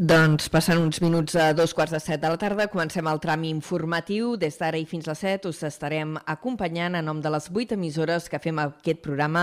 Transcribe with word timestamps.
Doncs 0.00 0.46
passant 0.48 0.78
uns 0.80 0.96
minuts 1.04 1.34
a 1.36 1.50
dos 1.52 1.74
quarts 1.76 1.92
de 1.92 1.98
set 2.00 2.22
de 2.22 2.28
la 2.32 2.38
tarda, 2.40 2.70
comencem 2.72 3.04
el 3.10 3.18
tram 3.20 3.42
informatiu. 3.44 4.30
Des 4.40 4.54
d'ara 4.56 4.78
i 4.80 4.86
fins 4.88 5.04
a 5.04 5.10
les 5.10 5.20
set 5.20 5.44
us 5.44 5.58
estarem 5.68 6.14
acompanyant 6.24 6.96
a 6.96 7.02
nom 7.04 7.20
de 7.20 7.28
les 7.28 7.50
vuit 7.52 7.74
emissores 7.76 8.30
que 8.32 8.40
fem 8.40 8.62
aquest 8.62 9.02
programa 9.04 9.42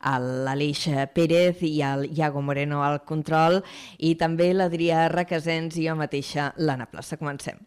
l'Aleix 0.00 0.86
Pérez 1.12 1.60
i 1.68 1.74
el 1.84 2.06
Iago 2.08 2.40
Moreno 2.40 2.80
al 2.86 3.02
control 3.04 3.60
i 3.98 4.14
també 4.16 4.48
l'Adrià 4.56 5.10
Requesens 5.12 5.76
i 5.76 5.84
jo 5.90 5.98
mateixa, 6.00 6.54
l'Anna 6.56 6.88
Plaça. 6.88 7.20
Comencem. 7.20 7.60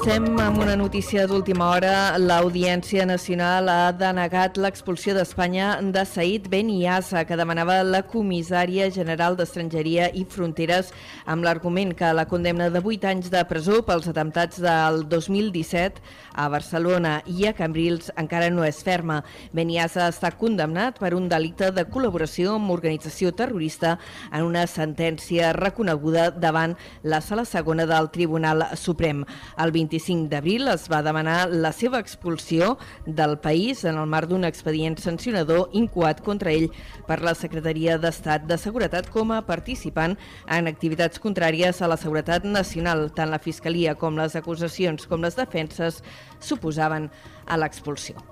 Comencem 0.00 0.38
amb 0.40 0.56
una 0.56 0.74
notícia 0.80 1.26
d'última 1.28 1.66
hora. 1.74 2.16
L'Audiència 2.16 3.04
Nacional 3.04 3.66
ha 3.68 3.90
denegat 3.92 4.56
l'expulsió 4.56 5.12
d'Espanya 5.12 5.74
de 5.92 6.06
Said 6.08 6.46
Ben 6.48 6.70
Iassa, 6.72 7.26
que 7.28 7.36
demanava 7.36 7.82
la 7.84 8.00
comissària 8.08 8.86
general 8.94 9.36
d'Estrangeria 9.36 10.06
i 10.16 10.22
Fronteres 10.24 10.88
amb 11.28 11.44
l'argument 11.44 11.92
que 11.92 12.14
la 12.16 12.24
condemna 12.30 12.70
de 12.72 12.80
8 12.80 13.10
anys 13.10 13.28
de 13.28 13.42
presó 13.44 13.82
pels 13.84 14.08
atemptats 14.08 14.62
del 14.64 15.02
2017 15.10 16.00
a 16.32 16.48
Barcelona 16.48 17.18
i 17.26 17.44
a 17.44 17.52
Cambrils 17.52 18.08
encara 18.16 18.48
no 18.48 18.64
és 18.64 18.80
ferma. 18.80 19.20
Ben 19.52 19.68
Iassa 19.68 20.08
està 20.08 20.32
condemnat 20.32 20.96
per 20.96 21.12
un 21.12 21.28
delicte 21.28 21.68
de 21.76 21.84
col·laboració 21.84 22.56
amb 22.56 22.72
organització 22.72 23.34
terrorista 23.36 23.98
en 24.32 24.48
una 24.48 24.64
sentència 24.64 25.52
reconeguda 25.52 26.30
davant 26.30 26.78
la 27.02 27.20
sala 27.20 27.44
segona 27.44 27.84
del 27.84 28.08
Tribunal 28.16 28.64
Suprem. 28.80 29.26
El 29.60 29.76
20 29.76 29.89
25 29.90 30.28
d'abril 30.30 30.68
es 30.70 30.86
va 30.90 31.02
demanar 31.02 31.48
la 31.50 31.72
seva 31.74 31.98
expulsió 31.98 32.76
del 33.06 33.36
país 33.42 33.82
en 33.84 33.98
el 33.98 34.06
marc 34.06 34.30
d'un 34.30 34.46
expedient 34.46 34.96
sancionador 35.02 35.74
incoat 35.74 36.22
contra 36.22 36.52
ell 36.52 36.68
per 37.08 37.20
la 37.26 37.34
Secretaria 37.34 37.98
d'Estat 37.98 38.46
de 38.46 38.58
Seguretat 38.58 39.10
com 39.10 39.34
a 39.34 39.42
participant 39.42 40.14
en 40.46 40.70
activitats 40.70 41.18
contràries 41.18 41.82
a 41.82 41.90
la 41.90 41.98
seguretat 41.98 42.46
nacional. 42.46 43.08
Tant 43.10 43.34
la 43.34 43.42
Fiscalia 43.42 43.96
com 43.98 44.18
les 44.18 44.36
acusacions 44.38 45.10
com 45.10 45.26
les 45.26 45.34
defenses 45.34 46.04
suposaven 46.38 47.10
a 47.46 47.58
l'expulsió. 47.58 48.22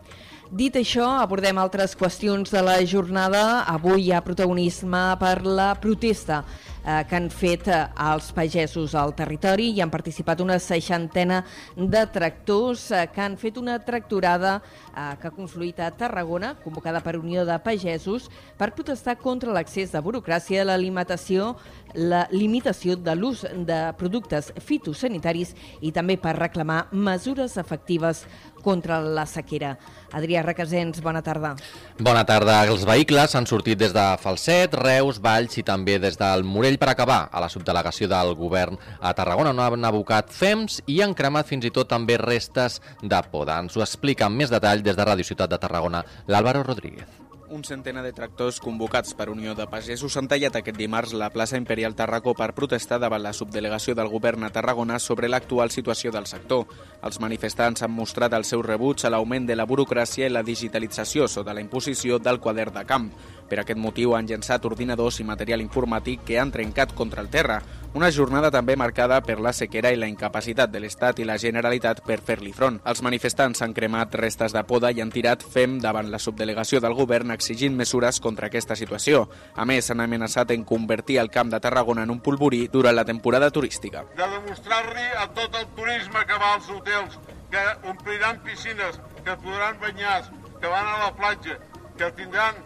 Dit 0.48 0.78
això, 0.80 1.04
abordem 1.20 1.58
altres 1.60 1.92
qüestions 1.98 2.48
de 2.54 2.62
la 2.64 2.78
jornada. 2.88 3.66
Avui 3.68 4.06
hi 4.06 4.12
ha 4.16 4.22
protagonisme 4.24 5.02
per 5.20 5.42
la 5.44 5.74
protesta 5.76 6.38
eh, 6.84 7.04
que 7.08 7.16
han 7.16 7.28
fet 7.30 7.68
eh, 7.68 7.80
els 8.08 8.30
pagesos 8.36 8.94
al 8.98 9.14
territori 9.18 9.70
i 9.74 9.82
han 9.82 9.92
participat 9.92 10.40
una 10.44 10.58
seixantena 10.62 11.42
de 11.76 12.04
tractors 12.12 12.90
eh, 12.90 13.06
que 13.14 13.24
han 13.24 13.36
fet 13.40 13.58
una 13.60 13.78
tractorada 13.84 14.58
eh, 14.58 15.14
que 15.20 15.28
ha 15.28 15.34
confluït 15.34 15.80
a 15.80 15.90
Tarragona, 15.90 16.54
convocada 16.64 17.02
per 17.04 17.16
Unió 17.18 17.44
de 17.48 17.58
Pagesos, 17.64 18.28
per 18.58 18.72
protestar 18.76 19.18
contra 19.18 19.54
l'accés 19.54 19.92
de 19.92 20.02
burocràcia, 20.02 20.66
la 20.66 20.78
limitació, 20.80 21.54
la 21.94 22.26
limitació 22.30 22.96
de 22.96 23.14
l'ús 23.16 23.44
de 23.66 23.80
productes 23.98 24.52
fitosanitaris 24.60 25.54
i 25.80 25.92
també 25.92 26.18
per 26.20 26.36
reclamar 26.38 26.86
mesures 26.92 27.56
efectives 27.60 28.24
contra 28.62 29.00
la 29.00 29.24
sequera. 29.26 29.76
Adrià 30.12 30.42
Requesens, 30.44 31.02
bona 31.04 31.20
tarda. 31.22 31.54
Bona 32.00 32.24
tarda. 32.26 32.62
Els 32.68 32.84
vehicles 32.88 33.34
han 33.36 33.46
sortit 33.48 33.78
des 33.80 33.92
de 33.94 34.04
Falset, 34.22 34.74
Reus, 34.80 35.20
Valls 35.22 35.58
i 35.60 35.64
també 35.66 35.98
des 36.00 36.16
del 36.18 36.44
Morell 36.48 36.77
per 36.78 36.90
acabar 36.92 37.20
a 37.32 37.42
la 37.42 37.50
subdelegació 37.52 38.08
del 38.10 38.34
govern 38.38 38.78
a 39.00 39.12
Tarragona, 39.14 39.52
on 39.54 39.62
han 39.62 39.88
abocat 39.88 40.32
FEMS 40.34 40.82
i 40.86 41.00
han 41.04 41.16
cremat 41.18 41.48
fins 41.50 41.68
i 41.68 41.74
tot 41.74 41.90
també 41.90 42.18
restes 42.22 42.80
de 43.02 43.22
poda. 43.32 43.58
Ens 43.60 43.76
ho 43.76 43.84
explica 43.84 44.26
amb 44.26 44.40
més 44.40 44.52
detall 44.54 44.82
des 44.82 44.96
de 44.96 45.08
Ràdio 45.08 45.26
Ciutat 45.26 45.50
de 45.50 45.60
Tarragona 45.60 46.04
l'Àlvaro 46.26 46.64
Rodríguez. 46.66 47.27
Un 47.50 47.64
centenar 47.64 48.02
de 48.04 48.12
tractors 48.12 48.58
convocats 48.60 49.14
per 49.16 49.30
Unió 49.32 49.54
de 49.56 49.64
Pagesos 49.72 50.18
han 50.20 50.26
tallat 50.28 50.58
aquest 50.58 50.76
dimarts 50.76 51.14
la 51.16 51.30
plaça 51.32 51.56
Imperial 51.56 51.94
Tarracó 51.96 52.34
per 52.36 52.50
protestar 52.52 52.98
davant 53.00 53.22
la 53.24 53.32
subdelegació 53.32 53.94
del 53.96 54.10
govern 54.12 54.44
a 54.44 54.50
Tarragona 54.52 54.98
sobre 55.00 55.30
l'actual 55.32 55.72
situació 55.72 56.12
del 56.12 56.28
sector. 56.28 56.66
Els 57.00 57.20
manifestants 57.24 57.86
han 57.86 57.94
mostrat 57.96 58.36
el 58.36 58.44
seu 58.44 58.60
rebuig 58.60 59.00
a 59.00 59.14
l'augment 59.14 59.48
de 59.48 59.56
la 59.56 59.64
burocràcia 59.64 60.28
i 60.28 60.34
la 60.34 60.44
digitalització 60.44 61.24
sota 61.24 61.56
la 61.56 61.64
imposició 61.64 62.18
del 62.18 62.36
quadern 62.38 62.76
de 62.76 62.84
camp. 62.84 63.10
Per 63.48 63.62
aquest 63.62 63.80
motiu 63.80 64.12
han 64.12 64.28
llençat 64.28 64.68
ordinadors 64.68 65.22
i 65.22 65.24
material 65.24 65.64
informàtic 65.64 66.28
que 66.28 66.36
han 66.38 66.52
trencat 66.52 66.92
contra 66.92 67.24
el 67.24 67.32
terra. 67.32 67.62
Una 67.96 68.10
jornada 68.12 68.50
també 68.52 68.74
marcada 68.76 69.22
per 69.24 69.38
la 69.40 69.54
sequera 69.56 69.88
i 69.88 69.96
la 69.96 70.10
incapacitat 70.10 70.68
de 70.68 70.82
l'Estat 70.84 71.22
i 71.22 71.24
la 71.24 71.38
Generalitat 71.40 72.02
per 72.04 72.18
fer-li 72.20 72.52
front. 72.52 72.76
Els 72.84 73.00
manifestants 73.02 73.64
han 73.64 73.72
cremat 73.72 74.12
restes 74.20 74.52
de 74.52 74.62
poda 74.68 74.90
i 74.92 75.00
han 75.00 75.08
tirat 75.14 75.40
fem 75.40 75.78
davant 75.80 76.10
la 76.12 76.20
subdelegació 76.20 76.82
del 76.84 76.92
govern 76.98 77.32
exigint 77.38 77.76
mesures 77.78 78.18
contra 78.20 78.50
aquesta 78.50 78.76
situació. 78.76 79.24
A 79.54 79.64
més, 79.68 79.88
han 79.90 80.02
amenaçat 80.04 80.52
en 80.54 80.66
convertir 80.68 81.20
el 81.22 81.30
camp 81.30 81.52
de 81.54 81.62
Tarragona 81.62 82.04
en 82.04 82.12
un 82.14 82.20
polvorí 82.20 82.66
durant 82.72 82.96
la 82.98 83.06
temporada 83.08 83.50
turística. 83.54 84.04
De 84.18 84.28
demostrar-li 84.34 85.08
a 85.22 85.28
tot 85.38 85.54
el 85.62 85.68
turisme 85.78 86.24
que 86.26 86.40
va 86.42 86.54
als 86.56 86.70
hotels 86.74 87.18
que 87.52 87.64
ompliran 87.88 88.42
piscines, 88.44 89.00
que 89.24 89.36
podran 89.44 89.78
banyar, 89.80 90.22
que 90.60 90.66
van 90.66 90.86
a 90.86 90.98
la 91.06 91.12
platja, 91.16 91.56
que 91.98 92.10
tindran 92.18 92.58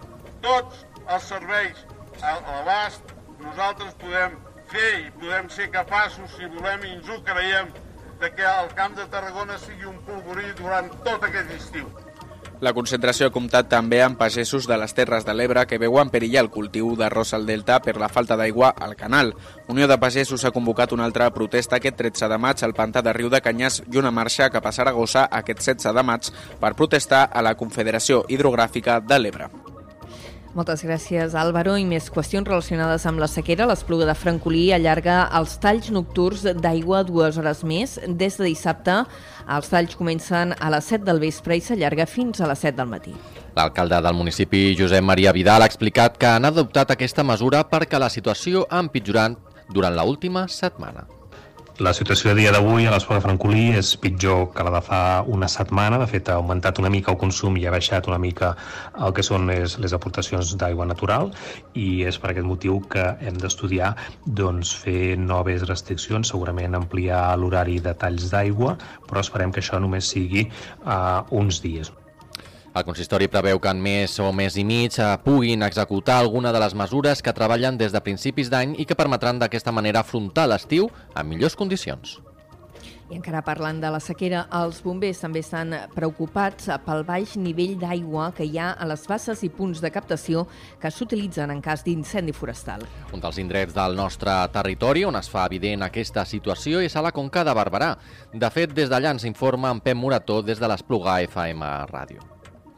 tots 0.42 0.82
els 1.06 1.28
serveis 1.28 1.84
a 2.22 2.34
l'abast, 2.40 3.14
nosaltres 3.42 3.94
podem 4.00 4.36
fer 4.72 4.90
i 5.06 5.10
podem 5.20 5.48
ser 5.52 5.70
capaços, 5.74 6.36
si 6.36 6.48
volem 6.56 6.86
i 6.86 6.94
ens 6.96 7.10
ho 7.10 7.18
creiem, 7.26 7.70
de 8.22 8.30
que 8.36 8.46
el 8.46 8.70
Camp 8.78 8.94
de 8.96 9.06
Tarragona 9.10 9.58
sigui 9.58 9.88
un 9.90 9.98
polvorí 10.06 10.52
durant 10.58 10.90
tot 11.06 11.24
aquest 11.26 11.50
estiu. 11.56 11.88
La 12.62 12.70
concentració 12.76 13.26
ha 13.26 13.32
comptat 13.34 13.66
també 13.66 13.98
amb 14.04 14.14
pagesos 14.20 14.68
de 14.70 14.76
les 14.78 14.92
Terres 14.94 15.24
de 15.26 15.34
l'Ebre 15.34 15.64
que 15.66 15.80
veuen 15.82 16.12
perillar 16.14 16.44
el 16.44 16.50
cultiu 16.54 16.92
d'arròs 16.94 17.34
al 17.34 17.48
Delta 17.48 17.80
per 17.82 17.96
la 17.98 18.06
falta 18.06 18.36
d'aigua 18.38 18.70
al 18.86 18.94
canal. 18.94 19.32
Unió 19.66 19.88
de 19.90 19.98
Pagesos 19.98 20.44
ha 20.44 20.54
convocat 20.54 20.94
una 20.94 21.02
altra 21.10 21.26
protesta 21.34 21.80
aquest 21.80 21.98
13 21.98 22.30
de 22.30 22.38
maig 22.38 22.62
al 22.62 22.76
pantà 22.78 23.02
de 23.02 23.16
Riu 23.18 23.34
de 23.34 23.42
Canyàs 23.42 23.82
i 23.90 23.98
una 23.98 24.14
marxa 24.14 24.50
cap 24.54 24.70
a 24.70 24.76
Saragossa 24.78 25.26
aquest 25.42 25.66
16 25.66 25.90
de 25.90 26.06
maig 26.06 26.30
per 26.62 26.74
protestar 26.78 27.26
a 27.32 27.42
la 27.42 27.56
Confederació 27.58 28.22
Hidrogràfica 28.28 29.00
de 29.02 29.18
l'Ebre. 29.18 29.50
Moltes 30.52 30.82
gràcies, 30.84 31.32
Álvaro. 31.32 31.78
I 31.80 31.86
més 31.88 32.10
qüestions 32.12 32.44
relacionades 32.44 33.06
amb 33.08 33.22
la 33.22 33.28
sequera. 33.30 33.64
L'Espluga 33.70 34.04
de 34.04 34.12
Francolí 34.12 34.66
allarga 34.76 35.22
els 35.38 35.54
talls 35.62 35.88
nocturns 35.94 36.42
d'aigua 36.60 37.00
dues 37.08 37.38
hores 37.40 37.62
més. 37.64 37.94
Des 38.04 38.36
de 38.36 38.50
dissabte, 38.50 38.98
els 39.48 39.72
talls 39.72 39.96
comencen 39.96 40.52
a 40.52 40.68
les 40.74 40.90
7 40.92 41.08
del 41.08 41.22
vespre 41.24 41.56
i 41.56 41.64
s'allarga 41.64 42.04
fins 42.04 42.44
a 42.44 42.50
les 42.52 42.66
7 42.68 42.76
del 42.82 42.92
matí. 42.92 43.16
L'alcalde 43.56 44.02
del 44.04 44.20
municipi, 44.20 44.76
Josep 44.76 45.00
Maria 45.08 45.32
Vidal, 45.32 45.64
ha 45.64 45.70
explicat 45.72 46.20
que 46.20 46.28
han 46.28 46.44
adoptat 46.44 46.92
aquesta 46.92 47.24
mesura 47.24 47.64
perquè 47.72 47.96
la 47.96 48.12
situació 48.12 48.66
ha 48.68 48.84
empitjorat 48.84 49.40
durant 49.72 49.96
l'última 49.96 50.44
setmana. 50.52 51.08
La 51.80 51.94
situació 51.96 52.32
a 52.32 52.34
dia 52.36 52.50
d'avui 52.52 52.84
a 52.84 52.90
l'Esport 52.92 53.16
de 53.16 53.24
Francolí 53.24 53.62
és 53.78 53.94
pitjor 53.96 54.50
que 54.52 54.64
la 54.66 54.74
de 54.74 54.80
fa 54.84 54.98
una 55.24 55.48
setmana. 55.48 55.96
De 56.02 56.08
fet, 56.10 56.28
ha 56.28 56.34
augmentat 56.36 56.76
una 56.82 56.90
mica 56.92 57.14
el 57.14 57.16
consum 57.16 57.56
i 57.56 57.64
ha 57.64 57.72
baixat 57.72 58.10
una 58.10 58.18
mica 58.20 58.50
el 59.00 59.14
que 59.16 59.24
són 59.24 59.48
les, 59.48 59.78
les 59.80 59.94
aportacions 59.96 60.52
d'aigua 60.60 60.84
natural 60.90 61.32
i 61.72 62.04
és 62.04 62.20
per 62.20 62.34
aquest 62.34 62.48
motiu 62.50 62.82
que 62.92 63.06
hem 63.24 63.40
d'estudiar 63.40 63.94
doncs, 64.26 64.74
fer 64.84 65.16
noves 65.16 65.64
restriccions, 65.70 66.34
segurament 66.34 66.76
ampliar 66.76 67.24
l'horari 67.40 67.80
de 67.80 67.96
talls 67.96 68.28
d'aigua, 68.34 68.76
però 69.08 69.24
esperem 69.24 69.56
que 69.56 69.64
això 69.64 69.80
només 69.80 70.12
sigui 70.12 70.50
uh, 70.84 71.24
uns 71.32 71.64
dies. 71.64 71.88
El 72.72 72.86
consistori 72.88 73.26
preveu 73.28 73.58
que 73.60 73.68
en 73.68 73.82
mes 73.84 74.14
o 74.24 74.30
mes 74.32 74.54
i 74.56 74.62
mig 74.64 74.96
eh, 74.96 75.06
puguin 75.20 75.60
executar 75.66 76.16
alguna 76.22 76.54
de 76.56 76.60
les 76.62 76.72
mesures 76.72 77.20
que 77.20 77.34
treballen 77.36 77.76
des 77.76 77.92
de 77.92 78.00
principis 78.00 78.48
d'any 78.48 78.78
i 78.80 78.86
que 78.88 78.96
permetran 78.96 79.36
d'aquesta 79.36 79.74
manera 79.76 80.00
afrontar 80.00 80.46
l'estiu 80.48 80.88
en 81.12 81.28
millors 81.28 81.56
condicions. 81.56 82.16
I 83.12 83.18
encara 83.18 83.42
parlant 83.44 83.76
de 83.76 83.90
la 83.92 84.00
sequera, 84.00 84.46
els 84.56 84.78
bombers 84.80 85.20
també 85.20 85.42
estan 85.44 85.74
preocupats 85.92 86.70
pel 86.86 87.04
baix 87.04 87.36
nivell 87.36 87.76
d'aigua 87.76 88.30
que 88.32 88.48
hi 88.48 88.56
ha 88.56 88.70
a 88.72 88.88
les 88.88 89.04
basses 89.04 89.44
i 89.44 89.52
punts 89.52 89.84
de 89.84 89.92
captació 89.92 90.46
que 90.80 90.88
s'utilitzen 90.88 91.52
en 91.52 91.60
cas 91.60 91.84
d'incendi 91.84 92.32
forestal. 92.32 92.88
Un 93.12 93.20
dels 93.20 93.36
indrets 93.42 93.76
del 93.76 94.00
nostre 94.00 94.32
territori 94.56 95.04
on 95.04 95.20
es 95.20 95.28
fa 95.28 95.44
evident 95.44 95.84
aquesta 95.84 96.24
situació 96.24 96.80
és 96.80 96.96
a 96.96 97.04
la 97.04 97.12
Conca 97.12 97.44
de 97.44 97.52
Barberà. 97.52 97.98
De 98.32 98.48
fet, 98.48 98.72
des 98.72 98.88
d'allà 98.88 99.12
ens 99.12 99.28
informa 99.28 99.76
en 99.76 99.84
Pep 99.84 100.00
Morató 100.06 100.40
des 100.40 100.56
de 100.56 100.72
l'Esplugar 100.72 101.20
FM 101.28 101.68
Ràdio. 101.92 102.32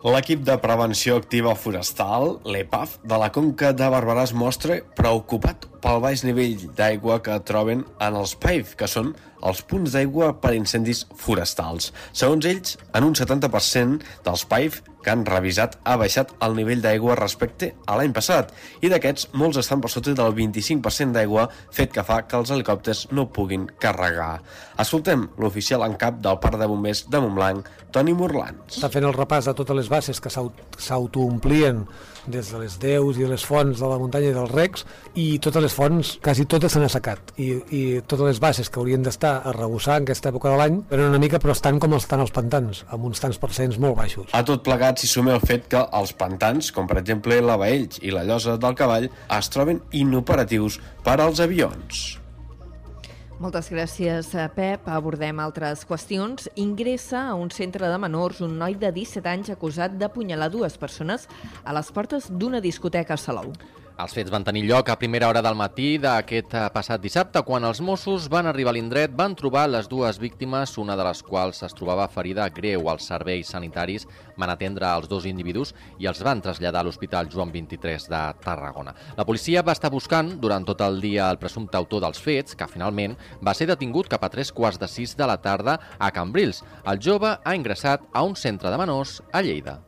L'equip 0.05 0.43
de 0.45 0.59
prevenció 0.61 1.15
activa 1.17 1.55
forestal, 1.57 2.35
l'EPAF, 2.45 2.99
de 3.09 3.17
la 3.23 3.31
Conca 3.33 3.71
de 3.73 3.87
Barberà 3.89 4.27
es 4.29 4.35
mostra 4.37 4.77
preocupat 4.99 5.65
pel 5.85 6.01
baix 6.01 6.23
nivell 6.25 6.63
d'aigua 6.79 7.19
que 7.21 7.37
troben 7.45 7.83
en 8.01 8.17
els 8.17 8.33
PAIF, 8.41 8.73
que 8.81 8.89
són 8.89 9.11
els 9.45 9.61
punts 9.69 9.93
d'aigua 9.93 10.31
per 10.41 10.55
incendis 10.57 11.03
forestals. 11.21 11.91
Segons 12.17 12.47
ells, 12.49 12.79
en 12.97 13.05
un 13.05 13.13
70% 13.19 14.01
dels 14.25 14.45
PAIF 14.49 14.81
que 15.05 15.13
han 15.13 15.27
revisat 15.29 15.77
ha 15.85 15.99
baixat 16.01 16.33
el 16.47 16.57
nivell 16.57 16.81
d'aigua 16.81 17.19
respecte 17.21 17.75
a 17.85 17.99
l'any 17.99 18.15
passat 18.17 18.55
i 18.81 18.89
d'aquests 18.89 19.29
molts 19.37 19.61
estan 19.61 19.83
per 19.85 19.91
sota 19.93 20.15
del 20.17 20.33
25% 20.39 21.13
d'aigua, 21.13 21.51
fet 21.69 21.93
que 21.93 22.07
fa 22.09 22.23
que 22.25 22.41
els 22.41 22.55
helicòpters 22.55 23.05
no 23.13 23.29
puguin 23.29 23.69
carregar. 23.85 24.39
Escoltem 24.81 25.29
l'oficial 25.37 25.85
en 25.85 25.99
cap 26.01 26.25
del 26.25 26.41
Parc 26.41 26.57
de 26.63 26.71
Bombers 26.71 27.05
de 27.13 27.21
Montblanc, 27.21 27.69
Toni 27.93 28.17
Morlans. 28.17 28.79
Està 28.79 28.89
fent 28.89 29.05
el 29.05 29.17
repàs 29.21 29.53
de 29.53 29.57
totes 29.61 29.83
les 29.83 29.93
bases 29.93 30.25
que 30.25 30.33
s'autoomplien 30.33 31.85
des 32.27 32.51
de 32.53 32.61
les 32.61 32.79
deus 32.81 33.19
i 33.19 33.29
les 33.29 33.45
fonts 33.45 33.81
de 33.81 33.91
la 33.91 33.99
muntanya 34.01 34.31
i 34.31 34.37
dels 34.37 34.53
recs 34.53 34.87
i 35.21 35.27
totes 35.43 35.63
les 35.65 35.75
fonts, 35.75 36.15
quasi 36.25 36.47
totes 36.51 36.75
s'han 36.75 36.87
assecat 36.87 37.35
i, 37.37 37.51
i 37.71 37.83
totes 38.03 38.27
les 38.31 38.41
bases 38.43 38.71
que 38.71 38.81
haurien 38.81 39.05
d'estar 39.05 39.37
a 39.45 39.53
rebussar 39.57 39.99
en 40.01 40.09
aquesta 40.09 40.33
època 40.33 40.53
de 40.53 40.61
l'any 40.61 40.81
eren 40.91 41.13
una 41.13 41.23
mica 41.23 41.41
però 41.43 41.55
estan 41.57 41.81
com 41.83 41.97
estan 41.99 42.25
els 42.25 42.35
pantans 42.35 42.85
amb 42.89 43.07
uns 43.11 43.23
tants 43.23 43.39
percents 43.43 43.79
molt 43.83 43.99
baixos. 44.01 44.33
A 44.33 44.45
tot 44.47 44.65
plegat 44.67 45.01
s'hi 45.03 45.11
suma 45.11 45.37
el 45.37 45.45
fet 45.45 45.69
que 45.71 45.85
els 46.01 46.15
pantans, 46.19 46.73
com 46.75 46.89
per 46.91 47.01
exemple 47.03 47.41
la 47.45 47.59
Baells 47.61 48.03
i 48.03 48.15
la 48.15 48.25
Llosa 48.27 48.59
del 48.61 48.77
Cavall, 48.79 49.11
es 49.39 49.55
troben 49.55 49.83
inoperatius 49.93 50.81
per 51.05 51.21
als 51.21 51.43
avions. 51.45 52.24
Moltes 53.43 53.67
gràcies, 53.67 54.29
eh, 54.39 54.49
Pep. 54.55 54.87
Abordem 54.87 55.41
altres 55.43 55.83
qüestions. 55.85 56.47
Ingressa 56.55 57.31
a 57.31 57.35
un 57.35 57.51
centre 57.51 57.89
de 57.89 57.99
menors 57.99 58.41
un 58.41 58.57
noi 58.59 58.77
de 58.79 58.93
17 58.93 59.27
anys 59.27 59.51
acusat 59.51 59.99
d'apunyalar 59.99 60.51
dues 60.51 60.79
persones 60.79 61.27
a 61.65 61.73
les 61.73 61.91
portes 61.91 62.31
d'una 62.31 62.61
discoteca 62.61 63.15
a 63.15 63.17
Salou. 63.17 63.51
Els 63.95 64.11
fets 64.11 64.33
van 64.35 64.43
tenir 64.43 64.65
lloc 64.67 64.89
a 64.91 64.97
primera 64.99 65.29
hora 65.31 65.39
del 65.39 65.55
matí 65.55 66.01
d'aquest 66.03 66.55
eh, 66.59 66.63
passat 66.75 66.99
dissabte, 66.99 67.39
quan 67.47 67.63
els 67.63 67.79
Mossos 67.79 68.25
van 68.27 68.49
arribar 68.51 68.73
a 68.73 68.75
l'indret, 68.75 69.13
van 69.15 69.37
trobar 69.39 69.69
les 69.71 69.87
dues 69.87 70.19
víctimes, 70.19 70.73
una 70.83 70.97
de 70.99 71.07
les 71.07 71.23
quals 71.23 71.63
es 71.63 71.77
trobava 71.79 72.09
ferida 72.11 72.49
greu. 72.57 72.89
Els 72.91 73.07
serveis 73.07 73.55
sanitaris 73.55 74.09
van 74.35 74.51
atendre 74.51 74.91
els 74.99 75.07
dos 75.07 75.31
individus 75.31 75.77
i 76.03 76.11
els 76.11 76.25
van 76.27 76.43
traslladar 76.43 76.83
a 76.83 76.89
l'Hospital 76.91 77.31
Joan 77.31 77.55
23 77.55 78.11
de 78.11 78.25
Tarragona. 78.43 78.97
La 79.15 79.29
policia 79.31 79.63
va 79.63 79.79
estar 79.79 79.95
buscant 79.95 80.35
durant 80.43 80.67
tot 80.67 80.83
el 80.83 80.99
dia 80.99 81.31
el 81.31 81.39
presumpte 81.39 81.79
autor 81.79 82.03
dels 82.03 82.19
fets, 82.19 82.59
que 82.59 82.67
finalment 82.67 83.15
va 83.47 83.55
ser 83.55 83.71
detingut 83.71 84.11
cap 84.11 84.27
a 84.27 84.35
tres 84.35 84.51
quarts 84.51 84.83
de 84.83 84.91
sis 84.91 85.15
de 85.15 85.31
la 85.31 85.39
tarda 85.39 85.79
a 86.01 86.11
Cambrils. 86.11 86.65
El 86.83 86.99
jove 86.99 87.39
ha 87.39 87.55
ingressat 87.55 88.11
a 88.11 88.27
un 88.27 88.35
centre 88.35 88.75
de 88.75 88.87
menors 88.87 89.21
a 89.31 89.47
Lleida 89.47 89.85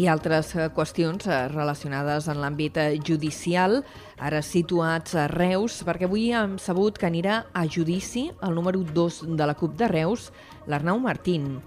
i 0.00 0.06
altres 0.08 0.54
eh, 0.56 0.68
qüestions 0.72 1.26
eh, 1.28 1.40
relacionades 1.52 2.28
en 2.30 2.40
l'àmbit 2.40 2.78
eh, 2.80 2.86
judicial, 3.04 3.80
ara 4.20 4.40
situats 4.44 5.16
a 5.18 5.26
Reus, 5.32 5.80
perquè 5.86 6.08
avui 6.08 6.30
hem 6.36 6.56
sabut 6.62 6.96
que 6.98 7.08
anirà 7.08 7.42
a 7.52 7.66
judici 7.68 8.28
el 8.46 8.56
número 8.56 8.80
2 8.86 9.22
de 9.36 9.48
la 9.48 9.56
CUP 9.58 9.76
de 9.80 9.90
Reus, 9.92 10.30
l'Arnau 10.70 11.00
Martín. 11.02 11.58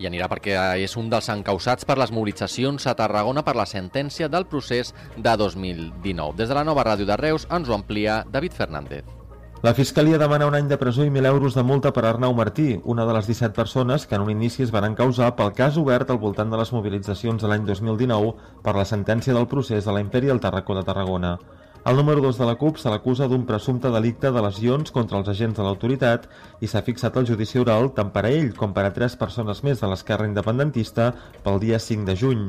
I 0.00 0.08
anirà 0.08 0.30
perquè 0.32 0.56
és 0.80 0.96
un 0.96 1.10
dels 1.12 1.28
encausats 1.28 1.84
per 1.84 1.98
les 2.00 2.12
mobilitzacions 2.12 2.88
a 2.88 2.96
Tarragona 2.96 3.44
per 3.44 3.56
la 3.56 3.68
sentència 3.68 4.30
del 4.32 4.48
procés 4.48 4.94
de 5.16 5.36
2019. 5.44 6.36
Des 6.40 6.48
de 6.48 6.56
la 6.56 6.64
nova 6.64 6.88
ràdio 6.88 7.08
de 7.08 7.20
Reus 7.20 7.48
ens 7.52 7.68
ho 7.68 7.76
amplia 7.76 8.22
David 8.32 8.56
Fernández. 8.56 9.19
La 9.62 9.74
Fiscalia 9.74 10.16
demana 10.16 10.46
un 10.48 10.54
any 10.56 10.68
de 10.70 10.76
presó 10.80 11.04
i 11.04 11.10
1.000 11.12 11.26
euros 11.28 11.52
de 11.52 11.62
multa 11.62 11.90
per 11.92 12.06
Arnau 12.08 12.32
Martí, 12.32 12.78
una 12.92 13.04
de 13.04 13.12
les 13.12 13.26
17 13.28 13.52
persones 13.52 14.06
que 14.08 14.14
en 14.16 14.22
un 14.24 14.30
inici 14.32 14.62
es 14.64 14.70
van 14.72 14.86
encausar 14.88 15.34
pel 15.36 15.52
cas 15.58 15.76
obert 15.76 16.08
al 16.08 16.20
voltant 16.22 16.48
de 16.48 16.56
les 16.56 16.72
mobilitzacions 16.72 17.44
de 17.44 17.50
l'any 17.50 17.66
2019 17.68 18.30
per 18.64 18.74
la 18.78 18.86
sentència 18.88 19.36
del 19.36 19.50
procés 19.50 19.84
de 19.84 19.92
la 19.92 20.00
Imperial 20.00 20.40
Tarracó 20.40 20.78
de 20.78 20.86
Tarragona. 20.88 21.34
El 21.84 22.00
número 22.00 22.24
2 22.24 22.40
de 22.40 22.48
la 22.48 22.56
CUP 22.56 22.80
se 22.80 22.88
l'acusa 22.88 23.28
d'un 23.28 23.44
presumpte 23.44 23.92
delicte 23.92 24.32
de 24.32 24.46
lesions 24.48 24.96
contra 24.96 25.20
els 25.20 25.28
agents 25.28 25.60
de 25.60 25.68
l'autoritat 25.68 26.24
i 26.64 26.66
s'ha 26.68 26.86
fixat 26.88 27.20
el 27.20 27.28
judici 27.28 27.60
oral 27.60 27.92
tant 27.92 28.16
per 28.16 28.24
a 28.24 28.32
ell 28.32 28.54
com 28.56 28.72
per 28.72 28.88
a 28.88 28.96
tres 28.96 29.20
persones 29.20 29.60
més 29.68 29.84
de 29.84 29.92
l'esquerra 29.92 30.28
independentista 30.28 31.12
pel 31.44 31.60
dia 31.60 31.78
5 31.78 32.08
de 32.08 32.16
juny. 32.16 32.44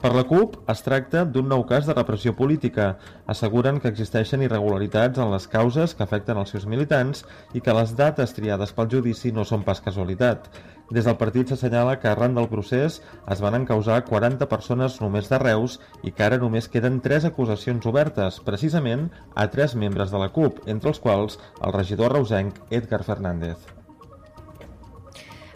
Per 0.00 0.14
la 0.16 0.22
CUP 0.24 0.54
es 0.72 0.80
tracta 0.80 1.26
d'un 1.28 1.50
nou 1.52 1.60
cas 1.68 1.84
de 1.84 1.92
repressió 1.92 2.32
política. 2.32 2.86
Asseguren 3.28 3.76
que 3.84 3.90
existeixen 3.92 4.40
irregularitats 4.40 5.20
en 5.20 5.28
les 5.28 5.44
causes 5.52 5.92
que 5.92 6.06
afecten 6.06 6.38
els 6.40 6.54
seus 6.54 6.62
militants 6.64 7.26
i 7.52 7.60
que 7.60 7.74
les 7.76 7.90
dates 7.98 8.32
triades 8.32 8.72
pel 8.72 8.88
judici 8.94 9.28
no 9.36 9.44
són 9.44 9.60
pas 9.66 9.82
casualitat. 9.84 10.46
Des 10.88 11.04
del 11.04 11.18
partit 11.20 11.52
s'assenyala 11.52 11.98
que 12.00 12.08
arran 12.08 12.32
del 12.38 12.48
procés 12.48 12.96
es 13.34 13.42
van 13.44 13.58
encausar 13.58 13.98
40 14.06 14.48
persones 14.48 14.96
només 15.02 15.28
de 15.28 15.40
Reus 15.42 15.76
i 16.00 16.14
que 16.16 16.24
ara 16.24 16.38
només 16.40 16.70
queden 16.72 16.96
3 17.04 17.26
acusacions 17.28 17.84
obertes, 17.92 18.40
precisament 18.46 19.10
a 19.34 19.50
3 19.52 19.76
membres 19.84 20.16
de 20.16 20.24
la 20.24 20.30
CUP, 20.32 20.64
entre 20.64 20.94
els 20.94 21.02
quals 21.04 21.36
el 21.60 21.76
regidor 21.76 22.16
reusenc 22.16 22.56
Edgar 22.70 23.02
Fernández. 23.04 23.79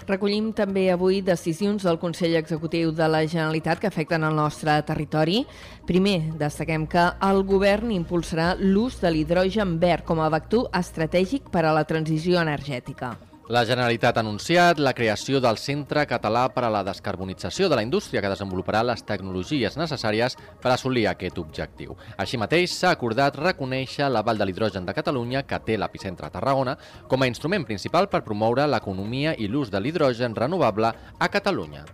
Recollim 0.05 0.51
també 0.53 0.91
avui 0.93 1.23
decisions 1.25 1.85
del 1.87 1.97
Consell 2.01 2.37
Executiu 2.37 2.91
de 2.93 3.07
la 3.09 3.23
Generalitat 3.25 3.81
que 3.81 3.89
afecten 3.89 4.27
el 4.29 4.37
nostre 4.37 4.77
territori. 4.85 5.47
Primer, 5.89 6.19
destaquem 6.41 6.85
que 6.87 7.07
el 7.25 7.41
govern 7.49 7.93
impulsarà 7.95 8.53
l'ús 8.61 9.01
de 9.01 9.15
l'hidrogen 9.15 9.79
verd 9.81 10.05
com 10.05 10.21
a 10.21 10.29
vector 10.29 10.69
estratègic 10.77 11.49
per 11.49 11.65
a 11.65 11.73
la 11.73 11.89
transició 11.89 12.43
energètica. 12.43 13.15
La 13.47 13.61
Generalitat 13.69 14.17
ha 14.17 14.23
anunciat 14.25 14.79
la 14.81 14.95
creació 14.97 15.37
del 15.37 15.59
Centre 15.61 16.07
Català 16.09 16.47
per 16.49 16.63
a 16.65 16.71
la 16.73 16.81
Descarbonització 16.87 17.67
de 17.69 17.77
la 17.77 17.83
Indústria 17.85 18.23
que 18.25 18.31
desenvoluparà 18.33 18.81
les 18.89 19.03
tecnologies 19.05 19.75
necessàries 19.77 20.39
per 20.63 20.71
assolir 20.73 21.03
aquest 21.11 21.37
objectiu. 21.43 21.93
Així 22.17 22.41
mateix, 22.41 22.73
s'ha 22.73 22.95
acordat 22.97 23.37
reconèixer 23.37 24.09
la 24.09 24.23
Vall 24.25 24.41
de 24.41 24.47
l'Hidrogen 24.49 24.89
de 24.89 24.95
Catalunya, 24.97 25.43
que 25.45 25.59
té 25.61 25.77
l'epicentre 25.77 26.31
a 26.31 26.33
Tarragona, 26.33 26.79
com 27.07 27.21
a 27.21 27.29
instrument 27.29 27.69
principal 27.69 28.09
per 28.09 28.23
promoure 28.25 28.65
l'economia 28.65 29.37
i 29.37 29.51
l'ús 29.53 29.69
de 29.69 29.85
l'hidrogen 29.85 30.33
renovable 30.41 30.95
a 31.19 31.29
Catalunya. 31.29 31.85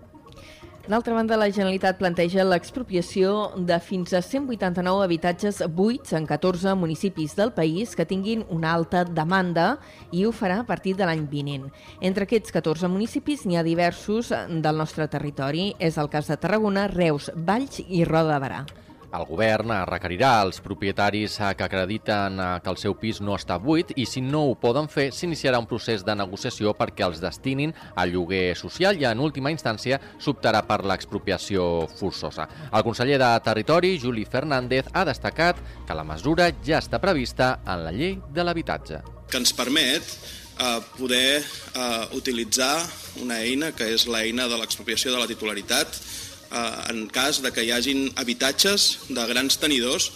D'altra 0.90 1.14
banda, 1.14 1.36
la 1.38 1.46
Generalitat 1.54 2.00
planteja 2.00 2.42
l'expropiació 2.42 3.52
de 3.54 3.76
fins 3.78 4.10
a 4.10 4.18
189 4.26 5.04
habitatges 5.04 5.60
buits 5.70 6.16
en 6.18 6.26
14 6.26 6.72
municipis 6.74 7.36
del 7.38 7.52
país 7.54 7.94
que 7.94 8.08
tinguin 8.10 8.42
una 8.50 8.72
alta 8.74 9.04
demanda 9.06 9.68
i 10.10 10.24
ho 10.26 10.34
farà 10.34 10.58
a 10.64 10.66
partir 10.66 10.96
de 10.98 11.06
l'any 11.06 11.22
vinent. 11.30 11.70
Entre 12.02 12.26
aquests 12.26 12.50
14 12.58 12.90
municipis 12.90 13.46
n'hi 13.46 13.60
ha 13.60 13.62
diversos 13.62 14.34
del 14.34 14.82
nostre 14.82 15.06
territori. 15.06 15.76
És 15.78 15.94
el 15.94 16.10
cas 16.10 16.26
de 16.26 16.40
Tarragona, 16.42 16.88
Reus, 16.90 17.30
Valls 17.36 17.84
i 17.86 18.02
Roda 18.02 18.34
de 18.34 18.42
Barà. 18.48 18.64
El 19.10 19.24
govern 19.26 19.72
requerirà 19.88 20.36
als 20.38 20.60
propietaris 20.62 21.36
que 21.58 21.64
acrediten 21.66 22.38
que 22.62 22.70
el 22.70 22.78
seu 22.78 22.94
pis 22.94 23.18
no 23.20 23.34
està 23.34 23.56
buit 23.58 23.90
i 23.98 24.04
si 24.06 24.22
no 24.22 24.44
ho 24.46 24.54
poden 24.54 24.86
fer 24.92 25.08
s'iniciarà 25.14 25.58
un 25.58 25.66
procés 25.70 26.04
de 26.06 26.14
negociació 26.14 26.76
perquè 26.78 27.08
els 27.08 27.18
destinin 27.22 27.74
a 27.98 28.06
lloguer 28.06 28.54
social 28.58 29.00
i 29.00 29.08
en 29.10 29.18
última 29.18 29.50
instància 29.50 29.98
s'optarà 30.22 30.62
per 30.68 30.84
l'expropiació 30.86 31.88
forçosa. 31.98 32.46
El 32.70 32.86
conseller 32.86 33.18
de 33.18 33.32
Territori, 33.42 33.96
Juli 33.98 34.24
Fernández, 34.24 34.86
ha 34.92 35.04
destacat 35.08 35.58
que 35.86 35.98
la 35.98 36.06
mesura 36.06 36.52
ja 36.62 36.78
està 36.78 37.02
prevista 37.02 37.56
en 37.66 37.84
la 37.88 37.94
llei 37.96 38.20
de 38.30 38.46
l'habitatge. 38.46 39.02
Que 39.30 39.42
ens 39.42 39.52
permet 39.58 40.06
eh, 40.06 40.78
poder 40.96 41.42
eh, 41.42 42.06
utilitzar 42.14 42.76
una 43.22 43.42
eina 43.42 43.74
que 43.74 43.90
és 43.90 44.06
l'eina 44.06 44.46
de 44.46 44.58
l'expropiació 44.60 45.10
de 45.10 45.18
la 45.18 45.30
titularitat 45.30 45.98
eh, 45.98 46.29
en 46.50 47.06
cas 47.14 47.40
de 47.44 47.52
que 47.54 47.62
hi 47.62 47.70
hagin 47.74 48.08
habitatges 48.18 49.06
de 49.08 49.26
grans 49.30 49.58
tenidors 49.62 50.10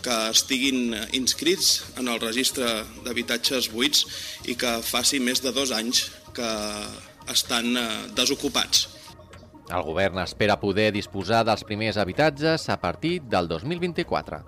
que 0.00 0.16
estiguin 0.30 0.94
inscrits 1.16 1.82
en 2.00 2.08
el 2.08 2.20
registre 2.22 2.68
d'habitatges 3.04 3.68
buits 3.72 4.06
i 4.48 4.56
que 4.56 4.78
faci 4.86 5.20
més 5.20 5.42
de 5.44 5.52
dos 5.52 5.74
anys 5.76 6.06
que 6.36 6.50
estan 7.30 7.76
eh, 7.76 7.88
desocupats. 8.16 8.88
El 9.70 9.84
govern 9.86 10.18
espera 10.22 10.58
poder 10.58 10.90
disposar 10.94 11.44
dels 11.46 11.62
primers 11.66 11.98
habitatges 12.00 12.66
a 12.72 12.80
partir 12.82 13.20
del 13.30 13.46
2024. 13.46 14.40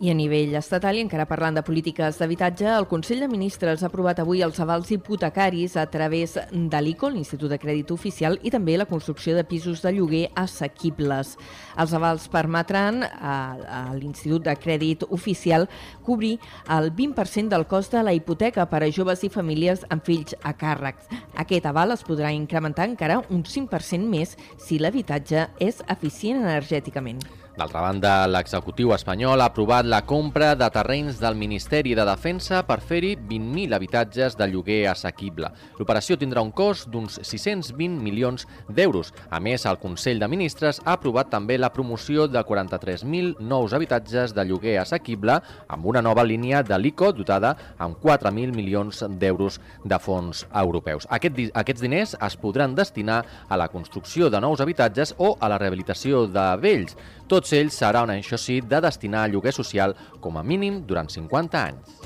I 0.00 0.10
a 0.10 0.14
nivell 0.14 0.56
estatal, 0.58 0.96
i 0.98 1.02
encara 1.04 1.22
parlant 1.30 1.54
de 1.54 1.62
polítiques 1.62 2.16
d'habitatge, 2.18 2.66
el 2.66 2.88
Consell 2.90 3.20
de 3.22 3.28
Ministres 3.30 3.84
ha 3.84 3.86
aprovat 3.86 4.18
avui 4.18 4.40
els 4.42 4.58
avals 4.58 4.90
hipotecaris 4.90 5.76
a 5.78 5.84
través 5.86 6.34
de 6.50 6.80
l'ICO, 6.82 7.12
l'Institut 7.14 7.52
de 7.52 7.58
Crèdit 7.62 7.92
Oficial, 7.94 8.34
i 8.42 8.50
també 8.50 8.74
la 8.76 8.88
construcció 8.90 9.36
de 9.36 9.44
pisos 9.46 9.84
de 9.84 9.92
lloguer 9.94 10.24
assequibles. 10.34 11.36
Els 11.78 11.94
avals 11.94 12.26
permetran 12.32 13.04
a, 13.04 13.36
a 13.54 13.84
l'Institut 13.94 14.42
de 14.48 14.56
Crèdit 14.58 15.06
Oficial 15.14 15.68
cobrir 16.02 16.40
el 16.74 16.90
20% 16.90 17.54
del 17.54 17.68
cost 17.70 17.94
de 17.94 18.02
la 18.02 18.16
hipoteca 18.18 18.66
per 18.66 18.82
a 18.82 18.90
joves 18.90 19.22
i 19.22 19.30
famílies 19.30 19.86
amb 19.94 20.02
fills 20.02 20.34
a 20.42 20.56
càrrec. 20.58 21.06
Aquest 21.38 21.70
aval 21.70 21.94
es 21.94 22.02
podrà 22.02 22.34
incrementar 22.34 22.90
encara 22.90 23.22
un 23.30 23.46
5% 23.46 24.10
més 24.10 24.34
si 24.58 24.82
l'habitatge 24.82 25.48
és 25.62 25.82
eficient 25.86 26.42
energèticament. 26.42 27.22
D'altra 27.54 27.84
banda, 27.84 28.24
l'executiu 28.26 28.90
espanyol 28.96 29.38
ha 29.38 29.44
aprovat 29.46 29.86
la 29.86 30.00
compra 30.02 30.56
de 30.58 30.66
terrenys 30.74 31.20
del 31.22 31.36
Ministeri 31.38 31.92
de 31.94 32.02
Defensa 32.02 32.64
per 32.66 32.80
fer-hi 32.82 33.12
20.000 33.14 33.76
habitatges 33.76 34.34
de 34.34 34.48
lloguer 34.50 34.80
assequible. 34.90 35.52
L'operació 35.78 36.16
tindrà 36.18 36.42
un 36.42 36.50
cost 36.50 36.88
d'uns 36.90 37.20
620 37.22 38.02
milions 38.02 38.48
d'euros. 38.66 39.12
A 39.30 39.38
més, 39.38 39.68
el 39.70 39.78
Consell 39.78 40.18
de 40.18 40.26
Ministres 40.32 40.80
ha 40.82 40.96
aprovat 40.96 41.30
també 41.30 41.54
la 41.54 41.70
promoció 41.70 42.26
de 42.26 42.42
43.000 42.42 43.38
nous 43.38 43.76
habitatges 43.78 44.34
de 44.34 44.48
lloguer 44.50 44.80
assequible 44.82 45.38
amb 45.68 45.86
una 45.86 46.02
nova 46.02 46.26
línia 46.26 46.64
de 46.66 46.74
l'ICO 46.82 47.12
dotada 47.14 47.54
amb 47.78 48.02
4.000 48.02 48.50
milions 48.50 49.04
d'euros 49.14 49.60
de 49.84 50.00
fons 50.02 50.42
europeus. 50.50 51.06
Aquest, 51.06 51.38
aquests 51.54 51.86
diners 51.86 52.18
es 52.18 52.34
podran 52.34 52.74
destinar 52.74 53.22
a 53.46 53.62
la 53.62 53.70
construcció 53.70 54.26
de 54.26 54.42
nous 54.42 54.58
habitatges 54.58 55.14
o 55.22 55.36
a 55.38 55.54
la 55.54 55.62
rehabilitació 55.62 56.26
de 56.26 56.50
vells. 56.58 56.98
Tots 57.28 57.54
ells 57.56 57.78
seran, 57.80 58.12
això 58.12 58.36
sí, 58.40 58.60
de 58.60 58.80
destinar 58.84 59.24
a 59.24 59.30
lloguer 59.32 59.54
social 59.56 59.96
com 60.20 60.36
a 60.36 60.42
mínim 60.44 60.82
durant 60.86 61.08
50 61.08 61.62
anys. 61.64 62.04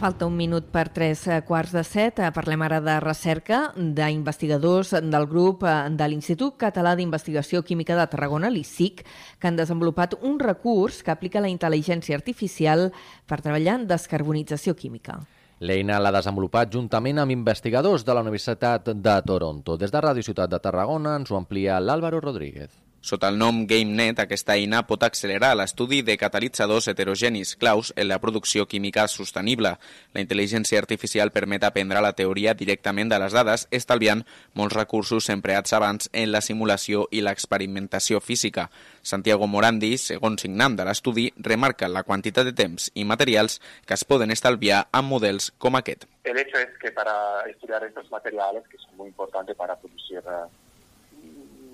Falta 0.00 0.24
un 0.24 0.32
minut 0.32 0.70
per 0.72 0.86
tres 0.88 1.26
eh, 1.28 1.42
quarts 1.44 1.74
de 1.76 1.82
set. 1.84 2.22
Eh, 2.24 2.30
parlem 2.32 2.62
ara 2.64 2.78
de 2.80 2.94
recerca 3.04 3.58
d'investigadors 3.76 4.94
del 4.96 5.26
grup 5.28 5.66
eh, 5.68 5.74
de 5.92 6.06
l'Institut 6.08 6.56
Català 6.62 6.94
d'Investigació 6.96 7.60
Química 7.60 7.98
de 7.98 8.06
Tarragona, 8.08 8.48
l'ICIC, 8.48 9.02
que 9.36 9.50
han 9.50 9.60
desenvolupat 9.60 10.16
un 10.22 10.38
recurs 10.40 11.02
que 11.04 11.12
aplica 11.12 11.44
la 11.44 11.52
intel·ligència 11.52 12.16
artificial 12.16 12.88
per 13.28 13.42
treballar 13.44 13.76
en 13.82 13.86
descarbonització 13.92 14.72
química. 14.72 15.18
L'eina 15.60 15.98
l'ha 16.00 16.10
desenvolupat 16.14 16.70
juntament 16.72 17.18
amb 17.20 17.34
investigadors 17.34 18.06
de 18.08 18.14
la 18.16 18.22
Universitat 18.24 18.86
de 19.06 19.16
Toronto. 19.28 19.76
Des 19.76 19.92
de 19.92 20.00
Ràdio 20.00 20.24
Ciutat 20.24 20.48
de 20.48 20.60
Tarragona 20.66 21.18
ens 21.20 21.28
ho 21.28 21.36
amplia 21.36 21.76
l'Àlvaro 21.84 22.22
Rodríguez. 22.24 22.70
Sota 23.00 23.30
el 23.32 23.38
nom 23.40 23.62
GameNet, 23.64 24.18
aquesta 24.20 24.58
eina 24.60 24.82
pot 24.84 25.00
accelerar 25.06 25.54
l'estudi 25.56 26.02
de 26.04 26.18
catalitzadors 26.20 26.90
heterogenis 26.92 27.54
claus 27.56 27.94
en 27.96 28.10
la 28.10 28.18
producció 28.20 28.66
química 28.68 29.06
sostenible. 29.08 29.72
La 30.12 30.20
intel·ligència 30.20 30.82
artificial 30.82 31.32
permet 31.32 31.64
aprendre 31.64 32.02
la 32.04 32.12
teoria 32.12 32.52
directament 32.52 33.08
de 33.08 33.18
les 33.22 33.32
dades, 33.32 33.66
estalviant 33.72 34.26
molts 34.52 34.76
recursos 34.76 35.30
empleats 35.32 35.72
abans 35.72 36.12
en 36.12 36.28
la 36.28 36.44
simulació 36.44 37.06
i 37.10 37.24
l'experimentació 37.24 38.20
física. 38.20 38.68
Santiago 39.00 39.48
Morandi, 39.48 39.96
segon 39.96 40.36
signant 40.36 40.76
de 40.76 40.84
l'estudi, 40.84 41.30
remarca 41.40 41.88
la 41.88 42.04
quantitat 42.04 42.52
de 42.52 42.52
temps 42.52 42.90
i 42.92 43.08
materials 43.08 43.62
que 43.86 43.96
es 43.96 44.04
poden 44.04 44.30
estalviar 44.30 44.90
amb 44.92 45.08
models 45.08 45.54
com 45.56 45.80
aquest. 45.80 46.04
El 46.24 46.36
hecho 46.36 46.58
es 46.58 46.76
que 46.78 46.92
para 46.92 47.48
estudiar 47.48 47.82
estos 47.82 48.10
materiales, 48.10 48.68
que 48.68 48.76
son 48.76 48.94
muy 48.98 49.08
importantes 49.08 49.56
para 49.56 49.74
producir 49.80 50.20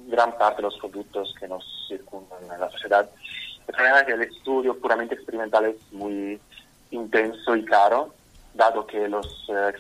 gran 0.07 0.37
parte 0.39 0.57
de 0.57 0.63
los 0.63 0.79
productos 0.79 1.35
que 1.39 1.49
nos 1.49 1.65
circundan 1.89 2.43
en 2.43 2.61
la 2.61 2.71
sociedad. 2.71 3.09
El 3.67 3.75
problema 3.75 4.01
es 4.01 4.07
que 4.07 4.13
el 4.13 4.23
estudio 4.23 4.79
puramente 4.79 5.15
experimental 5.15 5.67
es 5.67 5.93
muy 5.93 6.41
intenso 6.91 7.57
y 7.57 7.65
caro, 7.65 8.15
dado 8.55 8.87
que 8.87 9.09
los, 9.09 9.27
eh, 9.49 9.73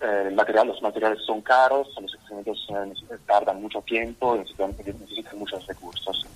eh, 0.00 0.30
material, 0.34 0.68
los 0.68 0.80
materiales 0.80 1.22
son 1.24 1.42
caros, 1.42 1.88
los 2.00 2.14
experimentos 2.14 2.66
eh, 2.70 3.16
tardan 3.26 3.60
mucho 3.60 3.82
tiempo 3.82 4.36
y 4.36 4.38
necesitan, 4.38 4.74
necesitan 4.78 5.38
muchos 5.38 5.66
recursos. 5.66 6.26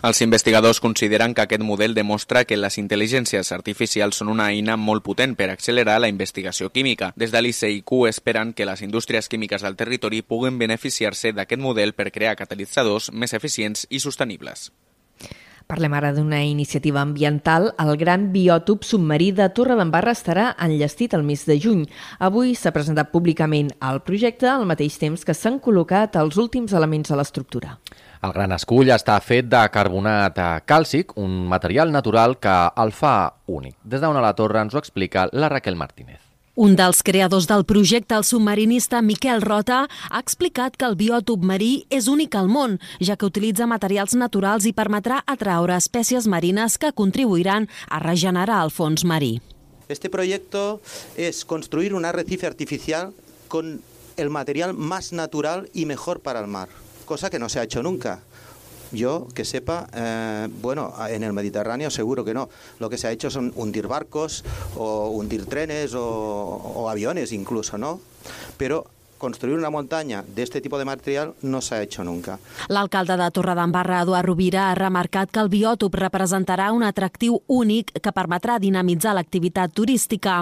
Els 0.00 0.20
investigadors 0.22 0.78
consideren 0.78 1.32
que 1.34 1.42
aquest 1.42 1.62
model 1.66 1.94
demostra 1.94 2.44
que 2.46 2.56
les 2.56 2.76
intel·ligències 2.78 3.48
artificials 3.56 4.20
són 4.20 4.28
una 4.30 4.46
eina 4.52 4.76
molt 4.78 5.02
potent 5.02 5.34
per 5.34 5.48
accelerar 5.50 5.96
la 5.98 6.10
investigació 6.12 6.70
química. 6.70 7.10
Des 7.18 7.34
de 7.34 7.42
l'ICIQ 7.42 8.06
esperen 8.06 8.52
que 8.54 8.68
les 8.68 8.84
indústries 8.86 9.26
químiques 9.28 9.66
del 9.66 9.74
territori 9.74 10.22
puguen 10.22 10.62
beneficiar-se 10.62 11.32
d'aquest 11.34 11.62
model 11.62 11.96
per 11.98 12.12
crear 12.14 12.36
catalitzadors 12.38 13.10
més 13.10 13.34
eficients 13.34 13.88
i 13.90 13.98
sostenibles. 13.98 14.70
Parlem 15.68 15.92
ara 15.92 16.14
d'una 16.16 16.38
iniciativa 16.48 17.02
ambiental. 17.04 17.74
El 17.76 17.98
gran 18.00 18.30
biòtop 18.32 18.86
submarí 18.88 19.26
de 19.36 19.50
Torredembarra 19.52 20.14
estarà 20.16 20.46
enllestit 20.64 21.12
el 21.12 21.26
mes 21.28 21.42
de 21.44 21.58
juny. 21.60 21.82
Avui 22.24 22.54
s'ha 22.56 22.72
presentat 22.72 23.10
públicament 23.12 23.68
el 23.90 24.00
projecte 24.06 24.48
al 24.48 24.64
mateix 24.70 24.96
temps 24.96 25.26
que 25.28 25.36
s'han 25.36 25.58
col·locat 25.60 26.16
els 26.16 26.38
últims 26.40 26.72
elements 26.72 27.12
de 27.12 27.18
l'estructura. 27.20 27.74
El 28.24 28.32
gran 28.32 28.56
escull 28.56 28.88
està 28.96 29.18
fet 29.20 29.50
de 29.52 29.60
carbonat 29.74 30.40
càlcic, 30.64 31.12
un 31.20 31.44
material 31.52 31.92
natural 31.92 32.38
que 32.40 32.56
el 32.80 32.94
fa 32.96 33.18
únic. 33.44 33.76
Des 33.84 34.00
d'on 34.00 34.16
a 34.16 34.24
la 34.24 34.32
torre 34.40 34.64
ens 34.64 34.72
ho 34.72 34.80
explica 34.80 35.28
la 35.36 35.52
Raquel 35.52 35.76
Martínez. 35.76 36.27
Un 36.58 36.72
dels 36.74 37.04
creadors 37.06 37.46
del 37.46 37.62
projecte, 37.62 38.16
el 38.16 38.24
submarinista 38.26 38.98
Miquel 39.00 39.44
Rota, 39.44 39.84
ha 40.10 40.18
explicat 40.18 40.74
que 40.74 40.88
el 40.88 40.96
biòtop 40.98 41.44
marí 41.46 41.84
és 41.94 42.08
únic 42.10 42.34
al 42.34 42.48
món, 42.50 42.74
ja 42.98 43.14
que 43.14 43.28
utilitza 43.28 43.68
materials 43.70 44.16
naturals 44.18 44.66
i 44.66 44.72
permetrà 44.74 45.20
atraure 45.22 45.76
espècies 45.78 46.26
marines 46.26 46.74
que 46.82 46.90
contribuiran 46.90 47.68
a 47.86 48.02
regenerar 48.02 48.58
el 48.64 48.74
fons 48.74 49.06
marí. 49.06 49.36
Este 49.86 50.10
proyecto 50.10 50.80
es 51.14 51.44
construir 51.44 51.94
un 51.94 52.04
arrecife 52.04 52.50
artificial 52.50 53.14
con 53.46 53.80
el 54.16 54.28
material 54.28 54.74
más 54.74 55.12
natural 55.12 55.70
y 55.72 55.86
mejor 55.86 56.18
para 56.18 56.40
el 56.40 56.48
mar. 56.48 56.68
cosa 57.08 57.30
que 57.30 57.38
no 57.38 57.48
se 57.48 57.58
ha 57.58 57.62
hecho 57.62 57.82
nunca. 57.82 58.20
Yo, 58.92 59.28
que 59.34 59.44
sepa, 59.44 59.86
eh, 59.94 60.48
bueno, 60.62 60.94
en 61.08 61.22
el 61.22 61.32
Mediterráneo 61.32 61.90
seguro 61.90 62.24
que 62.24 62.34
no. 62.34 62.48
Lo 62.78 62.88
que 62.88 62.96
se 62.96 63.06
ha 63.06 63.12
hecho 63.12 63.30
son 63.30 63.52
hundir 63.56 63.86
barcos 63.86 64.44
o 64.76 65.08
hundir 65.10 65.46
trenes 65.46 65.94
o, 65.94 66.04
o 66.04 66.88
aviones 66.88 67.32
incluso, 67.32 67.76
¿no? 67.76 68.00
Pero 68.56 68.86
construir 69.18 69.58
una 69.58 69.70
muntanya 69.70 70.22
d'aquest 70.22 70.62
tipus 70.62 70.78
de 70.78 70.86
material 70.88 71.34
no 71.42 71.60
s'ha 71.60 71.82
hecho 71.82 72.04
nunca. 72.04 72.38
L'alcalde 72.68 73.16
de 73.18 73.28
Torredembarra, 73.34 74.02
Eduard 74.02 74.26
Rovira, 74.26 74.70
ha 74.70 74.78
remarcat 74.78 75.30
que 75.30 75.42
el 75.42 75.50
biòtop 75.52 75.98
representarà 75.98 76.70
un 76.72 76.86
atractiu 76.86 77.42
únic 77.46 77.92
que 77.98 78.14
permetrà 78.14 78.58
dinamitzar 78.62 79.14
l'activitat 79.18 79.74
turística. 79.74 80.40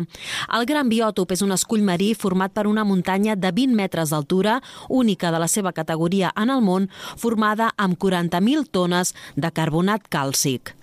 El 0.53 0.67
Gran 0.69 0.91
Biòtop 0.93 1.33
és 1.33 1.43
un 1.43 1.57
escull 1.57 1.83
marí 1.83 2.13
format 2.15 2.53
per 2.53 2.67
una 2.69 2.85
muntanya 2.85 3.37
de 3.37 3.51
20 3.51 3.75
metres 3.75 4.13
d'altura, 4.13 4.61
única 4.89 5.33
de 5.33 5.41
la 5.43 5.49
seva 5.49 5.73
categoria 5.73 6.33
en 6.37 6.51
el 6.51 6.63
món, 6.63 6.91
formada 7.17 7.73
amb 7.77 7.99
40.000 7.99 8.69
tones 8.71 9.15
de 9.35 9.51
carbonat 9.51 10.11
càlcic. 10.13 10.76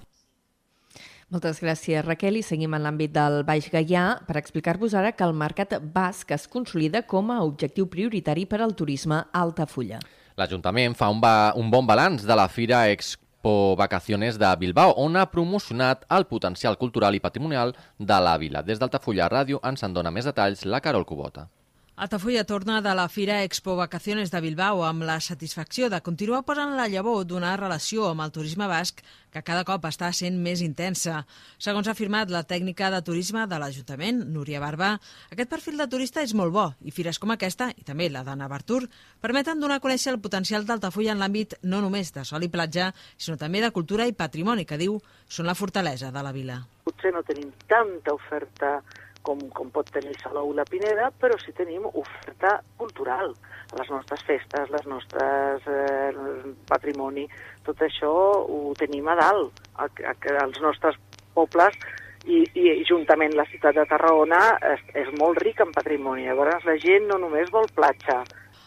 Moltes 1.34 1.58
gràcies, 1.64 2.04
Raquel. 2.06 2.36
I 2.38 2.44
seguim 2.46 2.76
en 2.78 2.84
l'àmbit 2.86 3.10
del 3.10 3.40
Baix 3.48 3.66
Gaià 3.74 4.04
per 4.28 4.36
explicar-vos 4.38 4.94
ara 4.94 5.16
que 5.18 5.26
el 5.26 5.34
mercat 5.34 5.72
basc 5.96 6.30
es 6.36 6.46
consolida 6.46 7.02
com 7.10 7.32
a 7.34 7.40
objectiu 7.42 7.88
prioritari 7.90 8.46
per 8.46 8.60
al 8.62 8.76
turisme 8.78 9.18
a 9.24 9.42
Altafulla. 9.42 9.98
L'Ajuntament 10.38 10.94
fa 10.94 11.10
un, 11.10 11.18
ba 11.24 11.54
un 11.58 11.74
bon 11.74 11.90
balanç 11.90 12.28
de 12.30 12.38
la 12.38 12.46
Fira 12.54 12.84
Expo 12.94 13.74
Vacaciones 13.80 14.38
de 14.38 14.54
Bilbao, 14.62 14.94
on 15.02 15.18
ha 15.18 15.26
promocionat 15.32 16.06
el 16.14 16.30
potencial 16.30 16.78
cultural 16.78 17.18
i 17.18 17.24
patrimonial 17.26 17.74
de 17.98 18.22
la 18.22 18.38
vila. 18.38 18.62
Des 18.62 18.78
d'Altafulla 18.78 19.26
Ràdio 19.34 19.58
ens 19.66 19.82
en 19.82 19.98
dona 19.98 20.14
més 20.14 20.30
detalls 20.30 20.68
la 20.70 20.86
Carol 20.86 21.10
Cubota. 21.10 21.50
Altafulla 21.96 22.44
torna 22.44 22.82
de 22.82 22.90
la 22.96 23.08
Fira 23.08 23.44
Expo 23.44 23.76
Vacaciones 23.76 24.32
de 24.32 24.40
Bilbao 24.42 24.80
amb 24.82 25.04
la 25.06 25.20
satisfacció 25.22 25.92
de 25.94 26.00
continuar 26.02 26.40
posant 26.42 26.72
la 26.74 26.88
llavor 26.90 27.20
d'una 27.30 27.52
relació 27.56 28.08
amb 28.10 28.24
el 28.26 28.32
turisme 28.34 28.66
basc 28.66 29.04
que 29.30 29.44
cada 29.46 29.62
cop 29.64 29.86
està 29.86 30.10
sent 30.10 30.40
més 30.42 30.64
intensa. 30.66 31.20
Segons 31.62 31.86
ha 31.86 31.94
afirmat 31.94 32.34
la 32.34 32.42
tècnica 32.50 32.90
de 32.90 33.04
turisme 33.06 33.46
de 33.46 33.60
l'Ajuntament, 33.62 34.24
Núria 34.34 34.64
Barba, 34.64 34.96
aquest 35.30 35.52
perfil 35.54 35.78
de 35.78 35.88
turista 35.88 36.26
és 36.26 36.34
molt 36.34 36.56
bo 36.58 36.66
i 36.82 36.90
fires 36.90 37.22
com 37.22 37.30
aquesta, 37.30 37.70
i 37.78 37.86
també 37.86 38.10
la 38.10 38.26
d'Anna 38.26 38.50
Bartur, 38.50 38.82
permeten 39.22 39.62
donar 39.62 39.78
a 39.78 39.86
conèixer 39.86 40.16
el 40.16 40.22
potencial 40.22 40.66
d'Altafulla 40.66 41.14
en 41.14 41.22
l'àmbit 41.22 41.60
no 41.62 41.86
només 41.86 42.10
de 42.18 42.26
sol 42.26 42.42
i 42.42 42.50
platja, 42.50 42.90
sinó 43.18 43.38
també 43.38 43.62
de 43.62 43.70
cultura 43.70 44.10
i 44.10 44.18
patrimoni, 44.18 44.66
que 44.66 44.82
diu 44.82 44.98
són 45.30 45.46
la 45.46 45.54
fortalesa 45.54 46.10
de 46.10 46.26
la 46.26 46.34
vila. 46.34 46.58
Potser 46.90 47.14
no 47.14 47.22
tenim 47.22 47.54
tanta 47.70 48.18
oferta 48.18 48.80
com, 49.24 49.40
com 49.56 49.72
pot 49.74 49.90
tenir 49.96 50.14
Salou 50.22 50.52
la 50.54 50.66
Pineda, 50.70 51.10
però 51.20 51.38
sí 51.42 51.56
tenim 51.56 51.88
oferta 51.90 52.58
cultural, 52.78 53.34
les 53.80 53.90
nostres 53.90 54.22
festes, 54.28 54.70
les 54.70 54.86
nostres 54.90 55.68
eh, 55.72 56.54
patrimoni, 56.70 57.26
tot 57.66 57.82
això 57.88 58.12
ho 58.44 58.62
tenim 58.80 59.08
a 59.10 59.18
dalt, 59.20 59.64
a, 59.80 59.88
a, 59.88 60.16
als 60.44 60.62
nostres 60.62 61.00
pobles 61.34 61.80
i, 62.26 62.44
i 62.56 62.84
juntament 62.88 63.36
la 63.36 63.48
ciutat 63.50 63.80
de 63.80 63.88
Tarragona 63.90 64.42
és, 64.74 64.86
és 65.04 65.12
molt 65.20 65.42
ric 65.44 65.64
en 65.64 65.74
patrimoni. 65.76 66.28
Llavors 66.28 66.68
la 66.68 66.78
gent 66.80 67.10
no 67.10 67.20
només 67.24 67.52
vol 67.52 67.68
platja, 67.76 68.22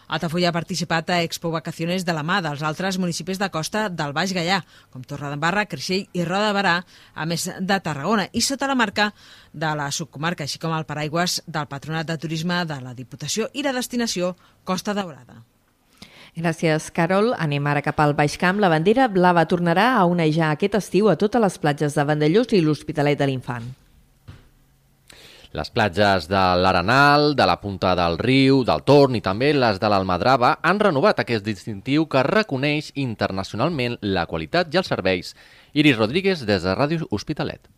Altafulla 0.07 0.51
ha 0.51 0.55
participat 0.55 1.11
a 1.11 1.23
Expo 1.27 1.51
Vacaciones 1.51 2.05
de 2.07 2.15
la 2.15 2.23
mà 2.23 2.39
dels 2.45 2.63
altres 2.63 2.99
municipis 3.03 3.41
de 3.43 3.49
costa 3.51 3.89
del 3.89 4.15
Baix 4.15 4.35
Gaià, 4.37 4.61
com 4.91 5.03
Torredembarra, 5.03 5.67
Creixell 5.67 6.07
i 6.15 6.25
Roda 6.25 6.53
de 6.53 6.55
Barà, 6.55 6.77
a 7.15 7.27
més 7.27 7.49
de 7.59 7.81
Tarragona, 7.83 8.29
i 8.33 8.45
sota 8.45 8.69
la 8.71 8.79
marca 8.79 9.11
de 9.53 9.73
la 9.75 9.91
subcomarca, 9.91 10.47
així 10.47 10.63
com 10.63 10.77
el 10.77 10.87
paraigües 10.87 11.41
del 11.47 11.67
Patronat 11.67 12.07
de 12.07 12.19
Turisme 12.23 12.63
de 12.65 12.79
la 12.85 12.95
Diputació 12.95 13.51
i 13.53 13.67
la 13.67 13.75
destinació 13.75 14.37
Costa 14.65 14.95
Daurada. 14.95 15.43
Gràcies, 16.37 16.91
Carol. 16.93 17.33
Anem 17.41 17.65
ara 17.67 17.81
cap 17.81 17.99
al 18.05 18.13
Baix 18.15 18.37
Camp. 18.37 18.61
La 18.61 18.69
bandera 18.69 19.09
blava 19.09 19.47
tornarà 19.49 19.95
a 19.97 20.05
onejar 20.05 20.51
aquest 20.53 20.77
estiu 20.77 21.09
a 21.09 21.17
totes 21.17 21.41
les 21.41 21.59
platges 21.59 21.97
de 21.97 22.05
Vandellós 22.05 22.53
i 22.53 22.61
l'Hospitalet 22.61 23.19
de 23.19 23.31
l'Infant. 23.31 23.73
Les 25.57 25.71
platges 25.73 26.27
de 26.29 26.41
l'Arenal, 26.61 27.31
de 27.35 27.45
la 27.49 27.55
Punta 27.63 27.95
del 27.97 28.19
Riu, 28.21 28.59
del 28.69 28.83
Torn 28.85 29.17
i 29.17 29.23
també 29.25 29.55
les 29.57 29.79
de 29.81 29.89
l'Almadrava 29.89 30.51
han 30.61 30.83
renovat 30.83 31.23
aquest 31.23 31.47
distintiu 31.47 32.05
que 32.13 32.25
reconeix 32.27 32.91
internacionalment 33.07 33.97
la 34.03 34.27
qualitat 34.29 34.69
i 34.75 34.83
els 34.83 34.93
serveis. 34.93 35.33
Iris 35.73 35.97
Rodríguez, 35.97 36.45
des 36.45 36.61
de 36.69 36.77
Ràdio 36.77 37.09
Hospitalet. 37.09 37.76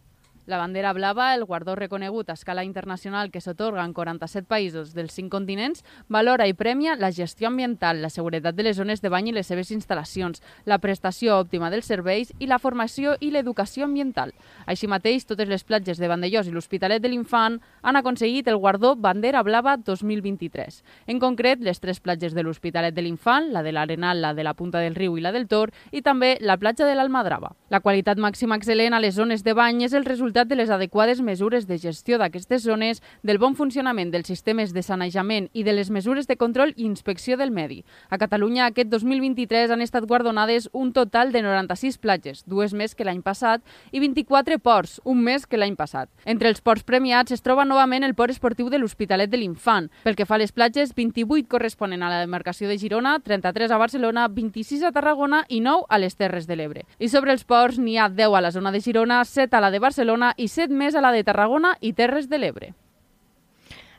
La 0.49 0.57
bandera 0.57 0.95
blava, 0.95 1.35
el 1.35 1.45
guardó 1.45 1.75
reconegut 1.77 2.31
a 2.31 2.33
escala 2.33 2.63
internacional 2.65 3.29
que 3.29 3.43
s'otorga 3.45 3.83
en 3.85 3.93
47 3.93 4.47
països 4.49 4.95
dels 4.97 5.13
5 5.13 5.29
continents, 5.29 5.83
valora 6.09 6.47
i 6.49 6.55
premia 6.57 6.95
la 6.97 7.11
gestió 7.13 7.51
ambiental, 7.51 8.01
la 8.01 8.09
seguretat 8.09 8.57
de 8.57 8.65
les 8.65 8.79
zones 8.81 9.03
de 9.05 9.11
bany 9.13 9.29
i 9.29 9.35
les 9.37 9.47
seves 9.47 9.69
instal·lacions, 9.77 10.41
la 10.65 10.79
prestació 10.81 11.37
òptima 11.37 11.69
dels 11.69 11.85
serveis 11.93 12.33
i 12.39 12.49
la 12.49 12.57
formació 12.59 13.19
i 13.21 13.29
l'educació 13.29 13.85
ambiental. 13.85 14.33
Així 14.65 14.89
mateix, 14.89 15.27
totes 15.29 15.51
les 15.53 15.67
platges 15.69 16.01
de 16.01 16.09
Vandellós 16.09 16.49
i 16.49 16.55
l'Hospitalet 16.57 17.05
de 17.05 17.13
l'Infant 17.13 17.61
han 17.83 18.01
aconseguit 18.01 18.49
el 18.49 18.57
guardó 18.57 18.95
Bandera 18.97 19.45
Blava 19.45 19.77
2023. 19.77 20.81
En 21.13 21.21
concret, 21.21 21.61
les 21.61 21.77
tres 21.77 22.01
platges 22.01 22.33
de 22.33 22.47
l'Hospitalet 22.47 22.97
de 22.97 23.05
l'Infant, 23.05 23.53
la 23.53 23.61
de 23.63 23.77
l'Arenal, 23.77 24.25
la 24.25 24.33
de 24.33 24.49
la 24.49 24.57
Punta 24.57 24.81
del 24.81 24.97
Riu 24.97 25.21
i 25.21 25.27
la 25.29 25.35
del 25.37 25.45
Tor, 25.45 25.77
i 25.93 26.01
també 26.01 26.39
la 26.41 26.57
platja 26.57 26.89
de 26.89 26.97
l'Almadrava. 26.97 27.53
La 27.69 27.85
qualitat 27.85 28.17
màxima 28.17 28.57
excel·lent 28.57 28.97
a 28.97 29.05
les 29.05 29.21
zones 29.21 29.45
de 29.45 29.53
bany 29.53 29.85
és 29.85 29.93
el 29.93 30.09
resultat 30.09 30.38
resultat 30.39 30.49
de 30.49 30.57
les 30.57 30.71
adequades 30.71 31.21
mesures 31.21 31.67
de 31.67 31.79
gestió 31.79 32.19
d'aquestes 32.19 32.63
zones, 32.63 33.03
del 33.23 33.39
bon 33.39 33.57
funcionament 33.57 34.13
dels 34.13 34.29
sistemes 34.29 34.73
de 34.73 34.83
sanejament 34.83 35.49
i 35.53 35.65
de 35.65 35.73
les 35.73 35.91
mesures 35.91 36.29
de 36.29 36.37
control 36.37 36.75
i 36.77 36.85
inspecció 36.85 37.37
del 37.37 37.51
medi. 37.51 37.85
A 38.11 38.19
Catalunya 38.19 38.67
aquest 38.67 38.89
2023 38.89 39.71
han 39.71 39.83
estat 39.83 40.07
guardonades 40.07 40.69
un 40.73 40.93
total 40.93 41.33
de 41.33 41.43
96 41.43 41.99
platges, 41.99 42.45
dues 42.47 42.73
més 42.73 42.95
que 42.95 43.05
l'any 43.05 43.23
passat, 43.23 43.63
i 43.91 43.99
24 43.99 44.59
ports, 44.59 45.01
un 45.05 45.23
més 45.23 45.47
que 45.47 45.59
l'any 45.59 45.75
passat. 45.75 46.09
Entre 46.25 46.49
els 46.49 46.61
ports 46.61 46.85
premiats 46.85 47.33
es 47.33 47.43
troba 47.43 47.65
novament 47.65 48.05
el 48.05 48.15
port 48.15 48.31
esportiu 48.31 48.71
de 48.71 48.79
l'Hospitalet 48.79 49.31
de 49.31 49.39
l'Infant. 49.39 49.91
Pel 50.05 50.15
que 50.15 50.27
fa 50.27 50.37
a 50.37 50.43
les 50.43 50.53
platges, 50.53 50.95
28 50.95 51.49
corresponen 51.49 52.03
a 52.03 52.13
la 52.13 52.21
demarcació 52.21 52.69
de 52.69 52.79
Girona, 52.79 53.19
33 53.19 53.73
a 53.73 53.79
Barcelona, 53.79 54.29
26 54.29 54.87
a 54.87 54.93
Tarragona 54.93 55.45
i 55.49 55.61
9 55.65 55.89
a 55.89 55.99
les 55.99 56.15
Terres 56.15 56.47
de 56.47 56.57
l'Ebre. 56.57 56.87
I 56.99 57.11
sobre 57.11 57.35
els 57.35 57.45
ports 57.45 57.79
n'hi 57.83 57.99
ha 57.99 58.09
10 58.09 58.39
a 58.39 58.45
la 58.45 58.55
zona 58.55 58.71
de 58.71 58.83
Girona, 58.85 59.25
7 59.25 59.57
a 59.57 59.65
la 59.65 59.73
de 59.75 59.83
Barcelona 59.83 60.28
i 60.37 60.49
7 60.49 60.75
més 60.75 60.95
a 60.95 61.03
la 61.05 61.13
de 61.15 61.25
Tarragona 61.25 61.77
i 61.81 61.93
Terres 61.93 62.29
de 62.29 62.39
l'Ebre. 62.39 62.73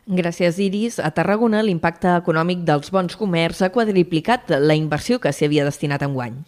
Gràcies, 0.09 0.57
Iris. 0.57 0.98
A 0.98 1.12
Tarragona, 1.13 1.62
l'impacte 1.62 2.09
econòmic 2.17 2.63
dels 2.65 2.89
bons 2.89 3.13
comerç 3.17 3.62
ha 3.62 3.69
quadriplicat 3.69 4.50
la 4.57 4.74
inversió 4.74 5.19
que 5.21 5.29
s'hi 5.33 5.45
havia 5.45 5.67
destinat 5.67 6.01
en 6.01 6.15
guany. 6.17 6.39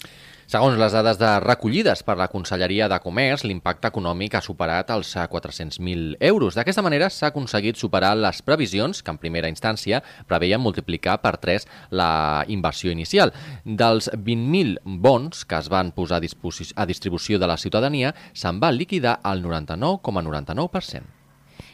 Segons 0.52 0.76
les 0.76 0.92
dades 0.92 1.16
de 1.16 1.28
recollides 1.40 2.02
per 2.04 2.18
la 2.20 2.26
Conselleria 2.28 2.90
de 2.92 2.98
Comerç, 3.00 3.46
l'impacte 3.48 3.88
econòmic 3.88 4.34
ha 4.36 4.42
superat 4.44 4.90
els 4.92 5.14
400.000 5.16 6.18
euros. 6.28 6.58
D'aquesta 6.60 6.84
manera 6.84 7.08
s'ha 7.08 7.30
aconseguit 7.30 7.80
superar 7.80 8.10
les 8.20 8.42
previsions, 8.44 9.00
que 9.00 9.14
en 9.16 9.22
primera 9.22 9.48
instància 9.48 10.02
preveien 10.28 10.60
multiplicar 10.60 11.22
per 11.24 11.38
3 11.40 11.70
la 11.96 12.44
inversió 12.52 12.92
inicial. 12.92 13.32
Dels 13.64 14.12
20.000 14.12 14.84
bons 15.08 15.48
que 15.48 15.62
es 15.64 15.72
van 15.72 15.94
posar 15.96 16.20
a, 16.20 16.20
a 16.20 16.90
distribució 16.92 17.40
de 17.40 17.48
la 17.48 17.56
ciutadania, 17.56 18.12
se'n 18.34 18.60
va 18.60 18.76
liquidar 18.76 19.22
el 19.24 19.48
99,99%. 19.48 20.68
,99%. 20.68 21.21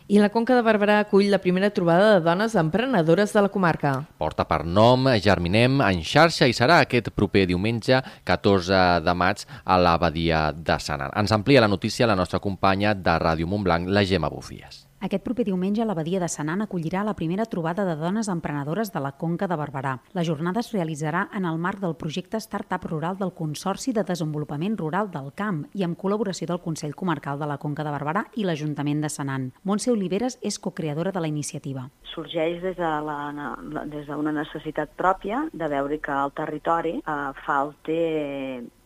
I 0.08 0.22
la 0.24 0.30
Conca 0.32 0.56
de 0.56 0.64
Barberà 0.64 1.02
acull 1.04 1.28
la 1.28 1.42
primera 1.44 1.68
trobada 1.76 2.14
de 2.14 2.22
dones 2.24 2.54
emprenedores 2.56 3.34
de 3.36 3.42
la 3.44 3.52
comarca. 3.52 3.92
Porta 4.16 4.46
per 4.48 4.62
nom 4.64 5.10
Germinem 5.20 5.82
en 5.84 6.00
xarxa 6.00 6.48
i 6.48 6.56
serà 6.56 6.80
aquest 6.86 7.12
proper 7.12 7.44
diumenge 7.52 8.00
14 8.24 9.04
de 9.04 9.20
maig 9.20 9.44
a 9.66 9.76
l'abadia 9.76 10.46
de 10.56 10.80
Sanan. 10.80 11.12
Ens 11.12 11.36
amplia 11.36 11.68
la 11.68 11.68
notícia 11.68 12.08
la 12.08 12.16
nostra 12.16 12.40
companya 12.40 12.96
de 12.96 13.20
Ràdio 13.20 13.52
Montblanc, 13.52 13.92
la 13.92 14.08
Gemma 14.08 14.32
Bufies. 14.32 14.87
Aquest 14.98 15.22
proper 15.22 15.44
diumenge 15.46 15.86
l'Abadia 15.86 16.18
de 16.18 16.28
Senan 16.28 16.64
acollirà 16.64 17.04
la 17.06 17.14
primera 17.14 17.46
trobada 17.46 17.84
de 17.86 17.94
dones 18.00 18.28
emprenedores 18.34 18.90
de 18.92 19.00
la 19.00 19.12
Conca 19.12 19.46
de 19.48 19.56
Barberà. 19.60 19.92
La 20.18 20.24
jornada 20.26 20.64
es 20.64 20.72
realitzarà 20.74 21.28
en 21.38 21.46
el 21.46 21.60
marc 21.62 21.84
del 21.84 21.94
projecte 21.96 22.40
Startup 22.42 22.82
Rural 22.90 23.20
del 23.20 23.34
Consorci 23.38 23.94
de 23.94 24.04
Desenvolupament 24.04 24.78
Rural 24.80 25.12
del 25.14 25.30
Camp 25.38 25.60
i 25.78 25.86
amb 25.86 26.00
col·laboració 26.02 26.48
del 26.50 26.64
Consell 26.64 26.96
Comarcal 26.98 27.38
de 27.38 27.46
la 27.46 27.60
Conca 27.62 27.86
de 27.86 27.94
Barberà 27.94 28.24
i 28.42 28.48
l'Ajuntament 28.48 29.06
de 29.06 29.12
Senan. 29.14 29.52
Montse 29.62 29.94
Oliveres 29.94 30.40
és 30.42 30.58
cocreadora 30.58 31.14
de 31.14 31.22
la 31.22 31.30
iniciativa. 31.30 31.86
Sorgeix 32.16 32.58
des 32.66 32.82
d'una 32.82 33.52
de 33.62 33.86
des 33.94 34.10
de 34.10 34.34
necessitat 34.34 34.98
pròpia 34.98 35.44
de 35.54 35.70
veure 35.70 36.02
que 36.02 36.12
al 36.12 36.34
territori 36.34 36.98
eh, 36.98 37.20
falta 37.46 38.02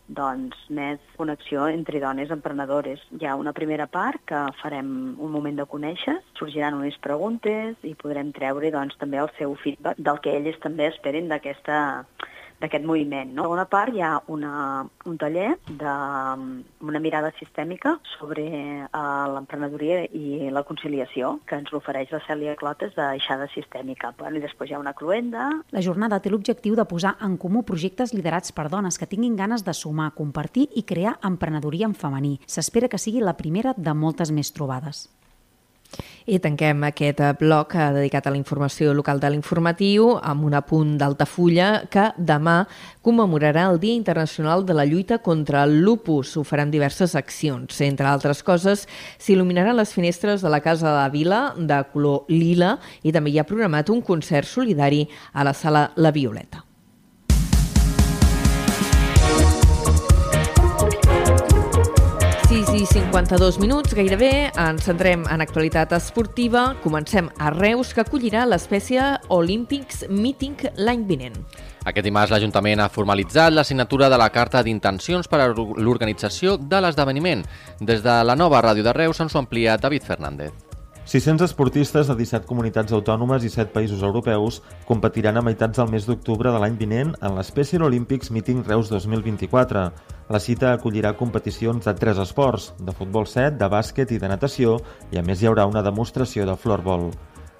doncs, 0.08 0.56
més 0.68 1.00
connexió 1.16 1.66
entre 1.70 2.00
dones 2.02 2.30
emprenedores. 2.34 3.00
Hi 3.18 3.26
ha 3.26 3.36
una 3.38 3.54
primera 3.56 3.86
part 3.86 4.20
que 4.28 4.40
farem 4.62 4.90
un 5.18 5.32
moment 5.32 5.58
de 5.60 5.68
conèixer, 5.68 6.18
sorgiran 6.38 6.80
unes 6.80 6.98
preguntes 7.04 7.76
i 7.86 7.94
podrem 8.02 8.32
treure 8.36 8.72
doncs, 8.74 8.98
també 9.00 9.22
el 9.22 9.30
seu 9.38 9.54
feedback 9.62 9.98
del 9.98 10.20
que 10.24 10.36
elles 10.38 10.58
també 10.64 10.90
esperen 10.90 11.30
d'aquesta 11.32 11.78
d'aquest 12.62 12.86
moviment. 12.86 13.32
No? 13.34 13.48
A 13.48 13.54
una 13.56 13.66
part 13.70 13.94
hi 13.94 14.02
ha 14.02 14.14
una, 14.32 14.84
un 15.08 15.18
taller 15.18 15.56
de 15.66 15.94
una 16.86 17.02
mirada 17.02 17.32
sistèmica 17.38 17.96
sobre 18.14 18.46
uh, 18.86 19.02
l'emprenedoria 19.34 20.04
i 20.14 20.50
la 20.54 20.64
conciliació 20.68 21.36
que 21.48 21.58
ens 21.58 21.72
l'ofereix 21.74 22.12
la 22.14 22.22
Cèlia 22.26 22.56
Clotes 22.58 22.94
d'Aixada 22.96 23.48
Sistèmica. 23.54 24.12
Bueno, 24.18 24.38
I 24.38 24.44
després 24.46 24.70
hi 24.70 24.76
ha 24.78 24.82
una 24.82 24.94
cluenda. 24.98 25.48
La 25.74 25.84
jornada 25.84 26.20
té 26.22 26.32
l'objectiu 26.32 26.76
de 26.78 26.86
posar 26.88 27.16
en 27.26 27.36
comú 27.40 27.64
projectes 27.68 28.14
liderats 28.14 28.54
per 28.54 28.68
dones 28.72 28.98
que 28.98 29.10
tinguin 29.10 29.36
ganes 29.36 29.66
de 29.66 29.74
sumar, 29.74 30.12
compartir 30.18 30.68
i 30.76 30.86
crear 30.86 31.18
emprenedoria 31.26 31.88
en 31.90 31.98
femení. 31.98 32.38
S'espera 32.46 32.88
que 32.88 33.00
sigui 33.02 33.24
la 33.24 33.36
primera 33.38 33.74
de 33.76 33.94
moltes 33.94 34.30
més 34.30 34.54
trobades. 34.54 35.08
I 36.26 36.38
tanquem 36.38 36.84
aquest 36.86 37.20
bloc 37.40 37.74
eh, 37.74 37.88
dedicat 37.96 38.26
a 38.26 38.32
la 38.32 38.38
informació 38.38 38.94
local 38.94 39.20
de 39.20 39.30
l'informatiu 39.32 40.12
amb 40.22 40.46
un 40.46 40.54
apunt 40.54 40.94
d'Altafulla 41.00 41.84
que 41.90 42.08
demà 42.16 42.62
commemorarà 43.02 43.66
el 43.72 43.80
Dia 43.82 43.98
Internacional 43.98 44.66
de 44.66 44.76
la 44.78 44.86
Lluita 44.86 45.18
contra 45.18 45.64
el 45.66 45.80
Lupus. 45.82 46.36
Ho 46.36 46.44
faran 46.46 46.70
diverses 46.70 47.16
accions. 47.18 47.80
Entre 47.82 48.06
altres 48.06 48.42
coses, 48.46 48.86
s'il·luminaran 49.18 49.76
les 49.76 49.92
finestres 49.92 50.42
de 50.42 50.50
la 50.52 50.62
Casa 50.62 50.88
de 50.88 50.96
la 50.96 51.08
Vila 51.10 51.44
de 51.58 51.84
color 51.92 52.28
lila 52.30 52.76
i 53.02 53.12
també 53.12 53.34
hi 53.34 53.40
ha 53.42 53.48
programat 53.48 53.90
un 53.90 54.02
concert 54.02 54.46
solidari 54.46 55.08
a 55.32 55.44
la 55.44 55.54
sala 55.54 55.90
La 55.96 56.14
Violeta. 56.14 56.71
I 62.82 62.86
52 62.86 63.60
minuts, 63.62 63.92
gairebé, 63.94 64.50
ens 64.58 64.82
centrem 64.88 65.22
en 65.30 65.42
actualitat 65.44 65.92
esportiva. 65.94 66.72
Comencem 66.82 67.28
a 67.38 67.52
Reus, 67.54 67.92
que 67.94 68.02
acollirà 68.02 68.42
l'espècie 68.48 69.04
Olympics 69.36 70.02
Meeting 70.10 70.64
l'any 70.82 71.04
vinent. 71.06 71.36
Aquest 71.86 72.08
dimarts 72.08 72.34
l'Ajuntament 72.34 72.82
ha 72.82 72.90
formalitzat 72.90 73.54
la 73.54 73.66
signatura 73.68 74.10
de 74.10 74.18
la 74.18 74.30
carta 74.34 74.64
d'intencions 74.66 75.30
per 75.30 75.44
a 75.44 75.48
l'organització 75.52 76.56
de 76.58 76.82
l'esdeveniment. 76.82 77.46
Des 77.78 78.02
de 78.02 78.18
la 78.26 78.34
nova 78.34 78.64
ràdio 78.66 78.82
de 78.82 78.98
Reus 78.98 79.22
ens 79.22 79.36
ho 79.36 79.44
amplia 79.44 79.78
David 79.78 80.08
Fernández. 80.08 80.71
600 81.04 81.42
esportistes 81.50 82.06
de 82.06 82.14
17 82.14 82.46
comunitats 82.46 82.94
autònomes 82.94 83.42
i 83.42 83.50
7 83.50 83.72
països 83.74 84.04
europeus 84.06 84.60
competiran 84.86 85.36
a 85.36 85.42
meitats 85.42 85.80
del 85.80 85.90
mes 85.90 86.06
d'octubre 86.06 86.52
de 86.54 86.60
l'any 86.62 86.76
vinent 86.78 87.10
en 87.20 87.34
l'Special 87.34 87.82
Olympics 87.88 88.30
Meeting 88.30 88.62
Reus 88.68 88.88
2024. 88.92 89.82
La 90.30 90.40
cita 90.40 90.70
acollirà 90.72 91.16
competicions 91.18 91.84
de 91.84 91.94
tres 91.98 92.22
esports, 92.22 92.70
de 92.78 92.94
futbol 92.94 93.26
7, 93.26 93.58
de 93.58 93.68
bàsquet 93.68 94.14
i 94.14 94.20
de 94.22 94.30
natació, 94.30 94.78
i 95.10 95.18
a 95.18 95.26
més 95.26 95.42
hi 95.42 95.50
haurà 95.50 95.66
una 95.66 95.82
demostració 95.82 96.46
de 96.46 96.54
florbol. 96.54 97.10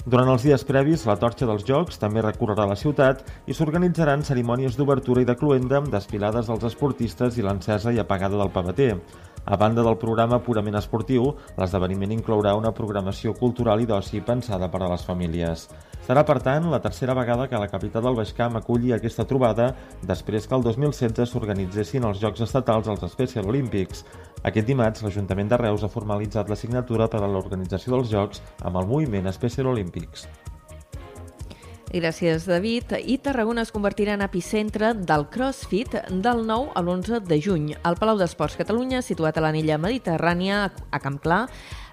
Durant 0.06 0.30
els 0.30 0.46
dies 0.46 0.62
previs, 0.66 1.02
la 1.06 1.18
torxa 1.18 1.46
dels 1.46 1.66
Jocs 1.66 1.98
també 1.98 2.22
recorrerà 2.22 2.64
la 2.66 2.78
ciutat 2.78 3.26
i 3.46 3.54
s'organitzaran 3.54 4.24
cerimònies 4.26 4.78
d'obertura 4.78 5.22
i 5.22 5.26
de 5.26 5.36
cluenda 5.38 5.78
amb 5.78 5.90
desfilades 5.90 6.46
dels 6.50 6.64
esportistes 6.70 7.38
i 7.38 7.44
l'encesa 7.46 7.92
i 7.94 8.00
apagada 8.02 8.38
del 8.38 8.50
paveter. 8.54 8.96
A 9.44 9.56
banda 9.56 9.82
del 9.82 9.96
programa 9.98 10.38
purament 10.38 10.76
esportiu, 10.78 11.32
l'esdeveniment 11.58 12.12
inclourà 12.14 12.52
una 12.54 12.70
programació 12.70 13.32
cultural 13.34 13.80
i 13.82 13.88
d'oci 13.90 14.20
pensada 14.22 14.68
per 14.70 14.84
a 14.84 14.90
les 14.92 15.02
famílies. 15.02 15.64
Serà, 16.06 16.22
per 16.26 16.38
tant, 16.42 16.68
la 16.70 16.80
tercera 16.82 17.14
vegada 17.14 17.48
que 17.50 17.58
la 17.58 17.70
capital 17.70 18.06
del 18.06 18.18
Baix 18.18 18.32
Camp 18.38 18.58
aculli 18.58 18.94
aquesta 18.94 19.26
trobada 19.26 19.68
després 20.06 20.46
que 20.46 20.54
el 20.58 20.62
2016 20.66 21.34
s'organitzessin 21.34 22.06
els 22.06 22.22
Jocs 22.22 22.42
Estatals 22.46 22.90
als 22.90 23.02
Special 23.10 23.50
Olímpics. 23.50 24.06
Aquest 24.42 24.66
dimarts, 24.66 25.02
l'Ajuntament 25.02 25.50
de 25.50 25.58
Reus 25.62 25.82
ha 25.82 25.90
formalitzat 25.90 26.50
la 26.50 26.58
signatura 26.58 27.10
per 27.10 27.22
a 27.22 27.30
l'organització 27.30 27.96
dels 27.96 28.14
Jocs 28.14 28.42
amb 28.62 28.82
el 28.82 28.90
moviment 28.94 29.30
Special 29.34 29.74
Olímpics. 29.74 30.26
Gràcies, 31.92 32.46
David. 32.48 32.94
I 33.04 33.18
Tarragona 33.20 33.66
es 33.66 33.70
convertirà 33.70 34.14
en 34.16 34.22
epicentre 34.24 34.94
del 34.96 35.26
CrossFit 35.28 35.98
del 36.24 36.46
9 36.48 36.70
a 36.72 36.80
l'11 36.80 37.18
de 37.28 37.36
juny. 37.36 37.66
El 37.84 37.98
Palau 38.00 38.16
d'Esports 38.16 38.56
Catalunya, 38.56 39.02
situat 39.04 39.36
a 39.36 39.42
l'anella 39.44 39.76
mediterrània, 39.76 40.62
a 40.72 41.00
Camp 41.04 41.18
Clar, 41.20 41.42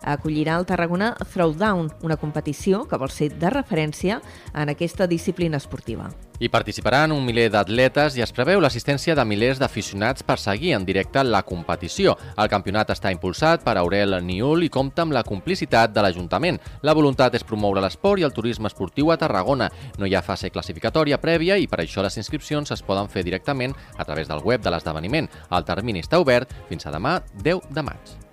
acollirà 0.01 0.57
el 0.59 0.65
Tarragona 0.65 1.15
Throwdown, 1.33 1.91
una 2.03 2.17
competició 2.17 2.85
que 2.87 2.97
vol 2.97 3.11
ser 3.11 3.33
de 3.39 3.49
referència 3.53 4.21
en 4.53 4.69
aquesta 4.69 5.07
disciplina 5.07 5.57
esportiva. 5.57 6.09
Hi 6.39 6.47
participaran 6.47 7.11
un 7.11 7.25
miler 7.27 7.49
d'atletes 7.51 8.15
i 8.15 8.21
es 8.23 8.31
preveu 8.31 8.61
l'assistència 8.63 9.11
de 9.11 9.25
milers 9.27 9.59
d'aficionats 9.59 10.23
per 10.23 10.37
seguir 10.39 10.71
en 10.77 10.85
directe 10.87 11.19
la 11.27 11.41
competició. 11.43 12.13
El 12.39 12.47
campionat 12.47 12.93
està 12.93 13.11
impulsat 13.11 13.65
per 13.65 13.73
Aurel 13.75 14.15
Niul 14.23 14.63
i 14.63 14.69
compta 14.71 15.03
amb 15.03 15.17
la 15.17 15.25
complicitat 15.27 15.91
de 15.91 16.05
l'Ajuntament. 16.05 16.61
La 16.81 16.95
voluntat 16.95 17.35
és 17.35 17.43
promoure 17.43 17.83
l'esport 17.83 18.23
i 18.23 18.27
el 18.27 18.31
turisme 18.31 18.71
esportiu 18.71 19.11
a 19.11 19.19
Tarragona. 19.19 19.67
No 19.99 20.07
hi 20.07 20.15
ha 20.15 20.23
fase 20.23 20.47
classificatòria 20.47 21.19
prèvia 21.19 21.59
i 21.59 21.67
per 21.67 21.81
això 21.83 22.07
les 22.07 22.15
inscripcions 22.23 22.71
es 22.71 22.85
poden 22.87 23.11
fer 23.11 23.27
directament 23.27 23.75
a 23.97 24.07
través 24.07 24.31
del 24.31 24.39
web 24.39 24.63
de 24.63 24.71
l'esdeveniment. 24.71 25.27
El 25.51 25.67
termini 25.67 26.07
està 26.07 26.23
obert 26.23 26.55
fins 26.71 26.87
a 26.87 26.95
demà 26.95 27.19
10 27.43 27.67
de 27.75 27.83
maig. 27.91 28.28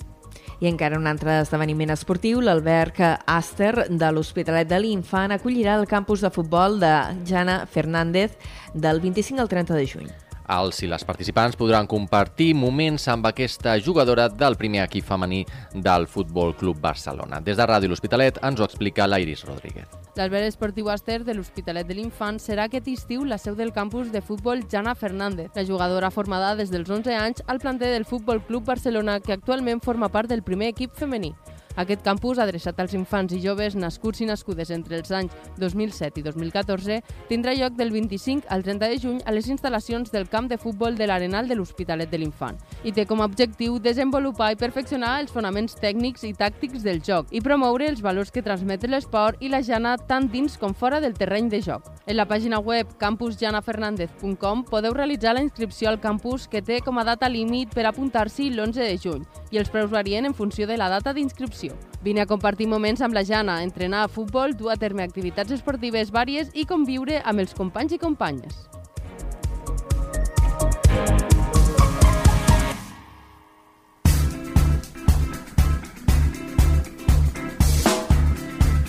I 0.60 0.70
encara 0.70 0.96
un 0.96 1.04
altre 1.04 1.34
esdeveniment 1.42 1.92
esportiu, 1.92 2.40
l'Alberg 2.40 3.02
Aster 3.28 3.90
de 3.92 4.08
l'Hospitalet 4.12 4.68
de 4.70 4.78
l'Infant 4.80 5.34
acollirà 5.34 5.74
el 5.76 5.84
campus 5.90 6.24
de 6.24 6.30
futbol 6.32 6.78
de 6.80 6.92
Jana 7.28 7.58
Fernández 7.68 8.38
del 8.72 9.02
25 9.04 9.44
al 9.44 9.52
30 9.52 9.76
de 9.76 9.84
juny. 9.90 10.08
Els 10.56 10.80
i 10.80 10.88
les 10.88 11.04
participants 11.04 11.58
podran 11.58 11.90
compartir 11.90 12.52
moments 12.54 13.08
amb 13.12 13.26
aquesta 13.28 13.76
jugadora 13.82 14.30
del 14.30 14.56
primer 14.56 14.84
equip 14.86 15.04
femení 15.04 15.44
del 15.74 16.06
Futbol 16.06 16.54
Club 16.56 16.80
Barcelona. 16.80 17.42
Des 17.42 17.58
de 17.58 17.66
Ràdio 17.66 17.92
L'Hospitalet 17.92 18.40
ens 18.40 18.60
ho 18.60 18.70
explica 18.70 19.10
la 19.10 19.20
Iris 19.20 19.44
Rodríguez. 19.44 20.05
L'Albert 20.16 20.46
Esportiu 20.48 20.88
Aster 20.88 21.24
de 21.24 21.34
l'Hospitalet 21.36 21.84
de 21.84 21.92
l'Infant 21.92 22.38
serà 22.40 22.64
aquest 22.70 22.86
estiu 22.88 23.26
la 23.28 23.36
seu 23.36 23.52
del 23.54 23.74
campus 23.76 24.08
de 24.14 24.22
futbol 24.24 24.62
Jana 24.72 24.94
Fernández, 24.96 25.50
la 25.54 25.64
jugadora 25.68 26.10
formada 26.10 26.54
des 26.56 26.72
dels 26.72 26.88
11 26.88 27.12
anys 27.12 27.44
al 27.46 27.60
planter 27.60 27.90
del 27.92 28.08
Futbol 28.08 28.40
Club 28.46 28.64
Barcelona 28.64 29.18
que 29.20 29.34
actualment 29.36 29.84
forma 29.84 30.08
part 30.08 30.32
del 30.32 30.42
primer 30.42 30.72
equip 30.72 30.96
femení. 30.96 31.34
Aquest 31.76 32.00
campus, 32.02 32.38
adreçat 32.40 32.78
als 32.80 32.94
infants 32.96 33.34
i 33.36 33.40
joves 33.42 33.74
nascuts 33.76 34.22
i 34.24 34.26
nascudes 34.28 34.70
entre 34.72 34.96
els 34.96 35.10
anys 35.12 35.34
2007 35.60 36.22
i 36.22 36.24
2014, 36.24 37.00
tindrà 37.28 37.52
lloc 37.52 37.76
del 37.76 37.92
25 37.92 38.48
al 38.48 38.64
30 38.64 38.88
de 38.88 39.00
juny 39.02 39.18
a 39.26 39.34
les 39.36 39.50
instal·lacions 39.52 40.10
del 40.12 40.24
camp 40.32 40.48
de 40.48 40.56
futbol 40.56 40.96
de 40.96 41.06
l'Arenal 41.06 41.48
de 41.48 41.58
l'Hospitalet 41.58 42.08
de 42.10 42.22
l'Infant 42.22 42.56
i 42.82 42.94
té 42.96 43.04
com 43.04 43.20
a 43.20 43.28
objectiu 43.28 43.76
desenvolupar 43.82 44.52
i 44.54 44.60
perfeccionar 44.60 45.18
els 45.20 45.34
fonaments 45.34 45.76
tècnics 45.76 46.24
i 46.24 46.32
tàctics 46.32 46.80
del 46.86 47.02
joc 47.04 47.28
i 47.30 47.42
promoure 47.44 47.90
els 47.90 48.00
valors 48.00 48.32
que 48.32 48.44
transmet 48.46 48.88
l'esport 48.88 49.42
i 49.44 49.52
la 49.52 49.60
jana 49.60 49.96
tant 49.98 50.30
dins 50.32 50.56
com 50.56 50.72
fora 50.72 51.00
del 51.04 51.16
terreny 51.18 51.50
de 51.52 51.60
joc. 51.60 51.84
En 52.06 52.16
la 52.16 52.24
pàgina 52.24 52.60
web 52.62 52.96
campusjanafernandez.com 52.98 54.64
podeu 54.70 54.94
realitzar 54.96 55.34
la 55.36 55.44
inscripció 55.44 55.90
al 55.90 56.00
campus 56.00 56.48
que 56.48 56.62
té 56.62 56.80
com 56.80 56.96
a 56.98 57.04
data 57.04 57.28
límit 57.28 57.74
per 57.74 57.84
apuntar-s'hi 57.84 58.48
l'11 58.54 58.80
de 58.80 58.96
juny 59.02 59.26
i 59.50 59.58
els 59.58 59.70
preus 59.70 59.90
varien 59.90 60.26
en 60.26 60.34
funció 60.34 60.66
de 60.66 60.76
la 60.76 60.88
data 60.88 61.12
d'inscripció. 61.12 61.74
Vine 62.02 62.22
a 62.22 62.30
compartir 62.30 62.68
moments 62.68 63.02
amb 63.02 63.14
la 63.14 63.24
Jana, 63.24 63.62
entrenar 63.62 64.04
a 64.04 64.08
futbol, 64.08 64.54
dur 64.56 64.72
a 64.72 64.76
terme 64.76 65.02
activitats 65.02 65.52
esportives 65.52 66.12
vàries 66.14 66.54
i 66.54 66.66
conviure 66.66 67.22
amb 67.24 67.42
els 67.42 67.54
companys 67.54 67.96
i 67.96 67.98
companyes. 67.98 68.66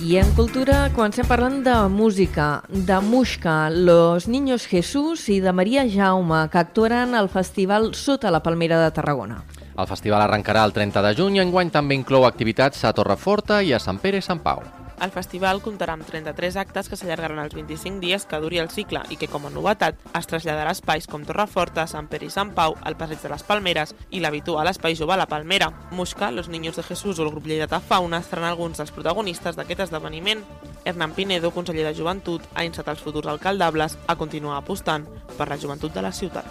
I 0.08 0.16
en 0.22 0.30
cultura 0.38 0.86
comencem 0.96 1.28
parlant 1.28 1.58
de 1.66 1.74
música, 1.92 2.62
de 2.70 3.02
Muixca, 3.04 3.68
Los 3.70 4.30
Niños 4.32 4.64
Jesús 4.66 5.28
i 5.28 5.42
de 5.44 5.52
Maria 5.52 5.84
Jaume, 5.84 6.46
que 6.48 6.62
actuaran 6.62 7.12
al 7.14 7.28
Festival 7.28 7.94
Sota 7.94 8.32
la 8.32 8.40
Palmera 8.42 8.80
de 8.80 8.92
Tarragona. 8.96 9.44
El 9.78 9.86
festival 9.86 10.24
arrencarà 10.26 10.64
el 10.66 10.74
30 10.74 11.04
de 11.06 11.14
juny 11.14 11.36
i 11.38 11.44
enguany 11.44 11.70
també 11.70 11.94
inclou 11.94 12.24
activitats 12.26 12.82
a 12.88 12.92
Torreforta 12.98 13.62
i 13.62 13.76
a 13.78 13.80
Sant 13.80 14.00
Pere 14.02 14.18
i 14.18 14.26
Sant 14.26 14.42
Pau. 14.42 14.64
El 15.06 15.12
festival 15.14 15.60
comptarà 15.62 15.94
amb 15.94 16.08
33 16.08 16.56
actes 16.58 16.88
que 16.90 16.98
s'allargaran 16.98 17.44
els 17.44 17.54
25 17.54 18.02
dies 18.02 18.24
que 18.26 18.40
duri 18.42 18.58
el 18.58 18.72
cicle 18.74 19.04
i 19.14 19.18
que, 19.22 19.30
com 19.30 19.46
a 19.46 19.52
novetat, 19.54 20.00
es 20.18 20.30
traslladarà 20.32 20.72
a 20.74 20.78
espais 20.80 21.06
com 21.06 21.22
Torreforta, 21.28 21.86
Sant 21.86 22.08
Pere 22.10 22.26
i 22.26 22.34
Sant 22.34 22.56
Pau, 22.58 22.74
el 22.90 22.98
Passeig 22.98 23.22
de 23.22 23.30
les 23.30 23.46
Palmeres 23.46 23.94
i 24.10 24.24
l'habitual 24.24 24.72
Espai 24.72 24.98
Jove 24.98 25.14
a 25.14 25.20
la 25.22 25.30
Palmera. 25.30 25.70
Musca, 25.92 26.32
Los 26.32 26.50
Niños 26.50 26.82
de 26.82 26.88
Jesús 26.90 27.20
o 27.20 27.28
el 27.28 27.32
grup 27.36 27.46
Lleidatà 27.46 27.78
Fauna 27.78 28.24
seran 28.26 28.50
alguns 28.50 28.82
dels 28.82 28.96
protagonistes 28.96 29.62
d'aquest 29.62 29.86
esdeveniment. 29.86 30.42
Hernán 30.86 31.14
Pinedo, 31.14 31.54
conseller 31.54 31.86
de 31.86 31.94
Joventut, 31.94 32.50
ha 32.56 32.66
instat 32.66 32.90
els 32.90 33.06
futurs 33.06 33.30
alcaldables 33.30 34.00
a 34.08 34.18
continuar 34.18 34.58
apostant 34.58 35.06
per 35.38 35.52
la 35.52 35.62
joventut 35.62 35.94
de 35.94 36.02
la 36.02 36.16
ciutat. 36.16 36.50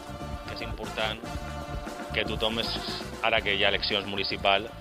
És 0.54 0.62
important 0.62 1.55
que 2.16 2.24
tothom, 2.24 2.62
és, 2.62 2.70
ara 3.26 3.42
que 3.44 3.52
hi 3.52 3.64
ha 3.64 3.68
eleccions 3.68 4.08
municipals, 4.08 4.72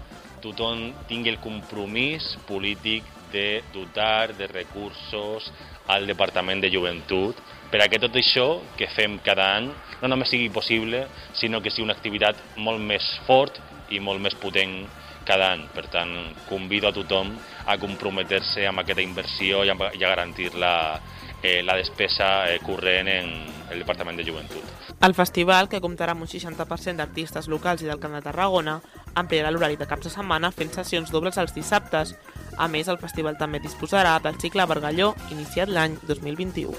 tothom 0.44 0.88
tingui 1.10 1.34
el 1.34 1.42
compromís 1.44 2.36
polític 2.48 3.08
de 3.34 3.62
dotar 3.74 4.32
de 4.38 4.48
recursos 4.48 5.50
al 5.92 6.08
Departament 6.08 6.62
de 6.64 6.72
Joventut 6.72 7.40
per 7.72 7.82
a 7.84 7.90
que 7.92 8.00
tot 8.00 8.16
això 8.16 8.62
que 8.80 8.88
fem 8.94 9.18
cada 9.26 9.50
any 9.58 9.68
no 10.02 10.12
només 10.12 10.32
sigui 10.32 10.52
possible, 10.54 11.06
sinó 11.36 11.60
que 11.62 11.74
sigui 11.74 11.88
una 11.90 11.98
activitat 11.98 12.40
molt 12.56 12.80
més 12.80 13.04
fort 13.28 13.60
i 13.92 14.00
molt 14.00 14.22
més 14.24 14.38
potent 14.40 14.86
cada 15.26 15.52
any. 15.56 15.66
Per 15.74 15.88
tant, 15.92 16.14
convido 16.48 16.88
a 16.88 16.96
tothom 16.96 17.34
a 17.66 17.76
comprometre-se 17.82 18.68
amb 18.70 18.84
aquesta 18.84 19.04
inversió 19.04 19.66
i 19.66 19.74
a, 19.74 19.78
garantir 20.00 20.54
la, 20.62 21.02
eh, 21.46 21.62
la 21.64 21.78
despesa 21.78 22.50
eh, 22.50 22.60
corrent 22.66 23.08
en 23.08 23.30
el 23.72 23.80
Departament 23.80 24.18
de 24.18 24.26
Joventut. 24.26 24.64
El 25.06 25.14
festival, 25.14 25.70
que 25.70 25.82
comptarà 25.84 26.16
amb 26.16 26.26
un 26.26 26.30
60% 26.32 26.98
d'artistes 27.02 27.50
locals 27.52 27.84
i 27.84 27.90
del 27.90 28.02
Camp 28.02 28.16
de 28.18 28.24
Tarragona, 28.26 28.80
ampliarà 29.14 29.52
l'horari 29.52 29.78
de 29.78 29.88
caps 29.90 30.08
de 30.08 30.14
setmana 30.14 30.52
fent 30.56 30.74
sessions 30.74 31.12
dobles 31.14 31.38
els 31.42 31.54
dissabtes. 31.56 32.16
A 32.58 32.68
més, 32.72 32.90
el 32.90 33.02
festival 33.02 33.38
també 33.38 33.62
disposarà 33.62 34.18
del 34.24 34.40
cicle 34.42 34.66
Bargalló, 34.66 35.14
iniciat 35.32 35.70
l'any 35.70 36.00
2021. 36.08 36.74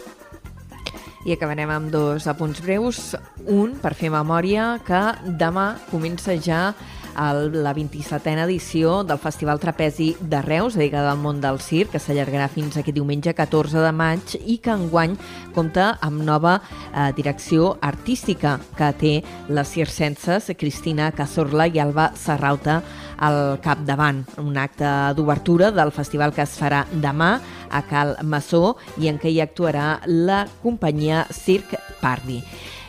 I 1.26 1.34
acabarem 1.34 1.70
amb 1.74 1.90
dos 1.90 2.28
apunts 2.30 2.62
breus. 2.62 3.16
Un, 3.50 3.74
per 3.82 3.96
fer 3.98 4.12
memòria, 4.14 4.76
que 4.86 5.02
demà 5.26 5.72
comença 5.90 6.36
ja 6.38 6.70
el, 7.16 7.62
la 7.64 7.72
27a 7.74 8.44
edició 8.44 9.02
del 9.04 9.18
Festival 9.18 9.60
Trapezi 9.60 10.14
de 10.20 10.42
Reus, 10.42 10.76
dedicada 10.76 11.12
al 11.12 11.20
món 11.22 11.40
del 11.40 11.58
circ, 11.64 11.94
que 11.94 12.00
s'allargarà 12.02 12.48
fins 12.52 12.76
aquest 12.76 12.96
diumenge 12.96 13.34
14 13.34 13.82
de 13.84 13.92
maig 13.96 14.36
i 14.44 14.58
que 14.62 14.74
enguany 14.74 15.16
compta 15.56 15.94
amb 16.04 16.22
nova 16.26 16.58
eh, 16.60 17.10
direcció 17.16 17.74
artística 17.80 18.58
que 18.76 18.92
té 19.00 19.14
les 19.48 19.72
circenses 19.72 20.52
Cristina 20.58 21.10
Cazorla 21.16 21.68
i 21.68 21.80
Alba 21.80 22.10
Serrauta 22.16 22.80
al 23.16 23.58
capdavant. 23.64 24.24
Un 24.42 24.56
acte 24.60 24.88
d'obertura 25.16 25.72
del 25.72 25.92
festival 25.92 26.34
que 26.36 26.44
es 26.44 26.56
farà 26.60 26.84
demà 26.92 27.36
a 27.70 27.82
Cal 27.88 28.16
Massó 28.22 28.76
i 29.00 29.10
en 29.10 29.20
què 29.20 29.32
hi 29.32 29.40
actuarà 29.44 30.00
la 30.06 30.44
companyia 30.62 31.24
Circ 31.32 31.76
Pardi. 32.00 32.42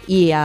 I 0.07 0.29
eh, 0.31 0.37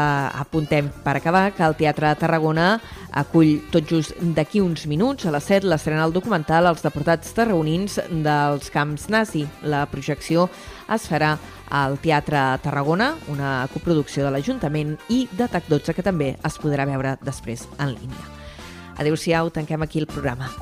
apuntem 0.42 0.88
per 1.04 1.16
acabar 1.18 1.52
que 1.54 1.62
el 1.66 1.76
Teatre 1.78 2.10
de 2.10 2.18
Tarragona 2.18 2.68
acull 3.12 3.60
tot 3.72 3.88
just 3.88 4.16
d'aquí 4.36 4.60
uns 4.64 4.86
minuts, 4.90 5.26
a 5.26 5.32
les 5.34 5.48
7, 5.48 5.68
l'estrena 5.68 6.04
el 6.06 6.14
documental 6.14 6.68
Els 6.70 6.84
deportats 6.84 7.34
tarragonins 7.36 7.98
dels 8.24 8.70
camps 8.72 9.08
nazi. 9.12 9.44
La 9.62 9.84
projecció 9.90 10.48
es 10.92 11.08
farà 11.10 11.36
al 11.72 11.98
Teatre 12.02 12.42
Tarragona, 12.64 13.14
una 13.32 13.68
coproducció 13.72 14.26
de 14.26 14.34
l'Ajuntament 14.34 14.96
i 15.08 15.26
de 15.32 15.48
TAC 15.48 15.68
12, 15.72 15.96
que 15.96 16.04
també 16.04 16.34
es 16.36 16.60
podrà 16.60 16.88
veure 16.88 17.16
després 17.24 17.68
en 17.78 17.94
línia. 17.96 18.28
Adéu-siau, 19.00 19.50
tanquem 19.50 19.82
aquí 19.82 20.02
el 20.02 20.10
programa. 20.10 20.52